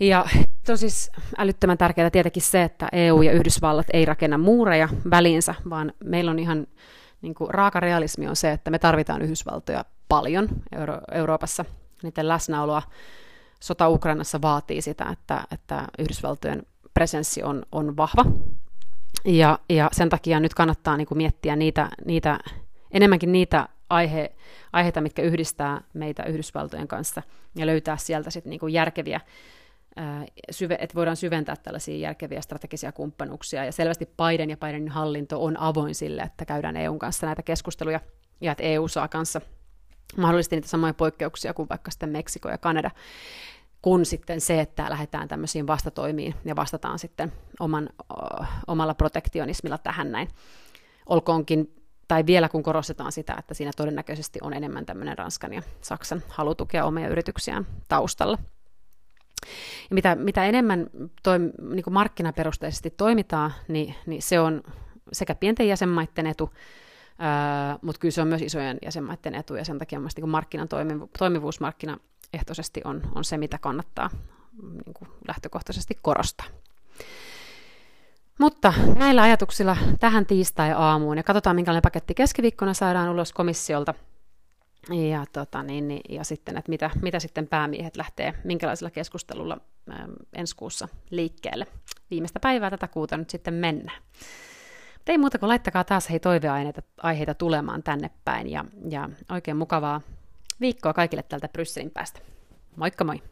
Ja 0.00 0.26
on 0.68 0.78
siis 0.78 1.10
älyttömän 1.38 1.78
tärkeää 1.78 2.10
tietenkin 2.10 2.42
se, 2.42 2.62
että 2.62 2.88
EU 2.92 3.22
ja 3.22 3.32
Yhdysvallat 3.32 3.86
ei 3.92 4.04
rakenna 4.04 4.38
muureja 4.38 4.88
väliinsä, 5.10 5.54
vaan 5.70 5.92
meillä 6.04 6.30
on 6.30 6.38
ihan 6.38 6.66
niin 7.22 7.34
kuin, 7.34 7.50
raaka 7.50 7.80
realismi 7.80 8.28
on 8.28 8.36
se, 8.36 8.52
että 8.52 8.70
me 8.70 8.78
tarvitaan 8.78 9.22
Yhdysvaltoja 9.22 9.84
paljon 10.08 10.48
Euro- 10.72 11.00
Euroopassa. 11.12 11.64
Niiden 12.02 12.28
läsnäoloa 12.28 12.82
sota 13.60 13.88
Ukrainassa 13.88 14.42
vaatii 14.42 14.82
sitä, 14.82 15.08
että, 15.12 15.44
että 15.50 15.86
Yhdysvaltojen 15.98 16.62
presenssi 16.94 17.42
on, 17.42 17.62
on 17.72 17.96
vahva. 17.96 18.24
Ja, 19.24 19.58
ja 19.68 19.88
sen 19.92 20.08
takia 20.08 20.40
nyt 20.40 20.54
kannattaa 20.54 20.96
niin 20.96 21.06
kuin 21.06 21.18
miettiä 21.18 21.56
niitä, 21.56 21.88
niitä, 22.04 22.38
enemmänkin 22.90 23.32
niitä 23.32 23.68
aihe, 23.90 24.32
aiheita, 24.72 25.00
mitkä 25.00 25.22
yhdistää 25.22 25.80
meitä 25.94 26.22
Yhdysvaltojen 26.22 26.88
kanssa, 26.88 27.22
ja 27.54 27.66
löytää 27.66 27.96
sieltä 27.96 28.30
sitten 28.30 28.50
niin 28.50 28.60
kuin 28.60 28.72
järkeviä 28.72 29.20
että 30.78 30.94
voidaan 30.94 31.16
syventää 31.16 31.56
tällaisia 31.56 31.96
järkeviä 31.96 32.40
strategisia 32.40 32.92
kumppanuuksia. 32.92 33.64
Ja 33.64 33.72
selvästi 33.72 34.06
Biden 34.06 34.50
ja 34.50 34.56
Bidenin 34.56 34.88
hallinto 34.88 35.44
on 35.44 35.60
avoin 35.60 35.94
sille, 35.94 36.22
että 36.22 36.44
käydään 36.44 36.76
EUn 36.76 36.98
kanssa 36.98 37.26
näitä 37.26 37.42
keskusteluja, 37.42 38.00
ja 38.40 38.52
että 38.52 38.64
EU 38.64 38.88
saa 38.88 39.08
kanssa 39.08 39.40
mahdollisesti 40.16 40.56
niitä 40.56 40.68
samoja 40.68 40.94
poikkeuksia 40.94 41.54
kuin 41.54 41.68
vaikka 41.68 41.90
sitten 41.90 42.10
Meksiko 42.10 42.48
ja 42.48 42.58
Kanada, 42.58 42.90
kun 43.82 44.06
sitten 44.06 44.40
se, 44.40 44.60
että 44.60 44.90
lähdetään 44.90 45.28
tämmöisiin 45.28 45.66
vastatoimiin 45.66 46.34
ja 46.44 46.56
vastataan 46.56 46.98
sitten 46.98 47.32
oman, 47.60 47.88
omalla 48.66 48.94
protektionismilla 48.94 49.78
tähän 49.78 50.12
näin. 50.12 50.28
Olkoonkin, 51.06 51.74
tai 52.08 52.26
vielä 52.26 52.48
kun 52.48 52.62
korostetaan 52.62 53.12
sitä, 53.12 53.36
että 53.38 53.54
siinä 53.54 53.70
todennäköisesti 53.76 54.38
on 54.42 54.52
enemmän 54.52 54.86
tämmöinen 54.86 55.18
Ranskan 55.18 55.52
ja 55.52 55.62
Saksan 55.80 56.22
halutukea 56.28 56.84
omia 56.84 57.08
yrityksiään 57.08 57.66
taustalla. 57.88 58.38
Ja 59.90 59.94
mitä, 59.94 60.14
mitä 60.14 60.44
enemmän 60.44 60.86
toim, 61.22 61.52
niin 61.70 61.82
kuin 61.84 61.94
markkinaperusteisesti 61.94 62.90
toimitaan, 62.90 63.52
niin, 63.68 63.94
niin 64.06 64.22
se 64.22 64.40
on 64.40 64.62
sekä 65.12 65.34
pienten 65.34 65.68
jäsenmaiden 65.68 66.26
etu, 66.26 66.50
ää, 67.18 67.78
mutta 67.82 67.98
kyllä 67.98 68.12
se 68.12 68.22
on 68.22 68.28
myös 68.28 68.42
isojen 68.42 68.78
jäsenmaiden 68.84 69.34
etu, 69.34 69.54
ja 69.54 69.64
sen 69.64 69.78
takia 69.78 70.00
niin 70.16 70.28
markkinan 70.28 70.68
toimivu, 70.68 71.10
toimivuus 71.18 71.60
markkinaehtoisesti 71.60 72.80
on, 72.84 73.02
on 73.14 73.24
se, 73.24 73.38
mitä 73.38 73.58
kannattaa 73.58 74.10
niin 74.62 74.94
kuin 74.94 75.08
lähtökohtaisesti 75.28 75.98
korostaa. 76.02 76.46
Mutta 78.38 78.74
näillä 78.96 79.22
ajatuksilla 79.22 79.76
tähän 80.00 80.26
tiistai-aamuun, 80.26 81.16
ja 81.16 81.22
katsotaan 81.22 81.56
minkälainen 81.56 81.82
paketti 81.82 82.14
keskiviikkona 82.14 82.74
saadaan 82.74 83.08
ulos 83.08 83.32
komissiolta– 83.32 83.94
ja, 84.92 85.24
tota, 85.32 85.62
niin, 85.62 85.88
niin, 85.88 86.00
ja 86.08 86.24
sitten, 86.24 86.56
että 86.56 86.70
mitä, 86.70 86.90
mitä 87.02 87.20
sitten 87.20 87.46
päämiehet 87.46 87.96
lähtee, 87.96 88.34
minkälaisella 88.44 88.90
keskustelulla 88.90 89.58
ähm, 89.92 90.10
ensi 90.32 90.56
kuussa 90.56 90.88
liikkeelle. 91.10 91.66
Viimeistä 92.10 92.40
päivää 92.40 92.70
tätä 92.70 92.88
kuuta 92.88 93.16
nyt 93.16 93.30
sitten 93.30 93.54
mennään. 93.54 94.02
Mutta 94.94 95.12
ei 95.12 95.18
muuta 95.18 95.38
kuin 95.38 95.48
laittakaa 95.48 95.84
taas 95.84 96.10
hei 96.10 96.20
toiveaineita 96.20 96.82
aiheita 97.02 97.34
tulemaan 97.34 97.82
tänne 97.82 98.10
päin 98.24 98.50
ja, 98.50 98.64
ja 98.88 99.08
oikein 99.30 99.56
mukavaa 99.56 100.00
viikkoa 100.60 100.92
kaikille 100.92 101.22
tältä 101.22 101.48
Brysselin 101.48 101.90
päästä. 101.90 102.20
Moikka 102.76 103.04
moi! 103.04 103.22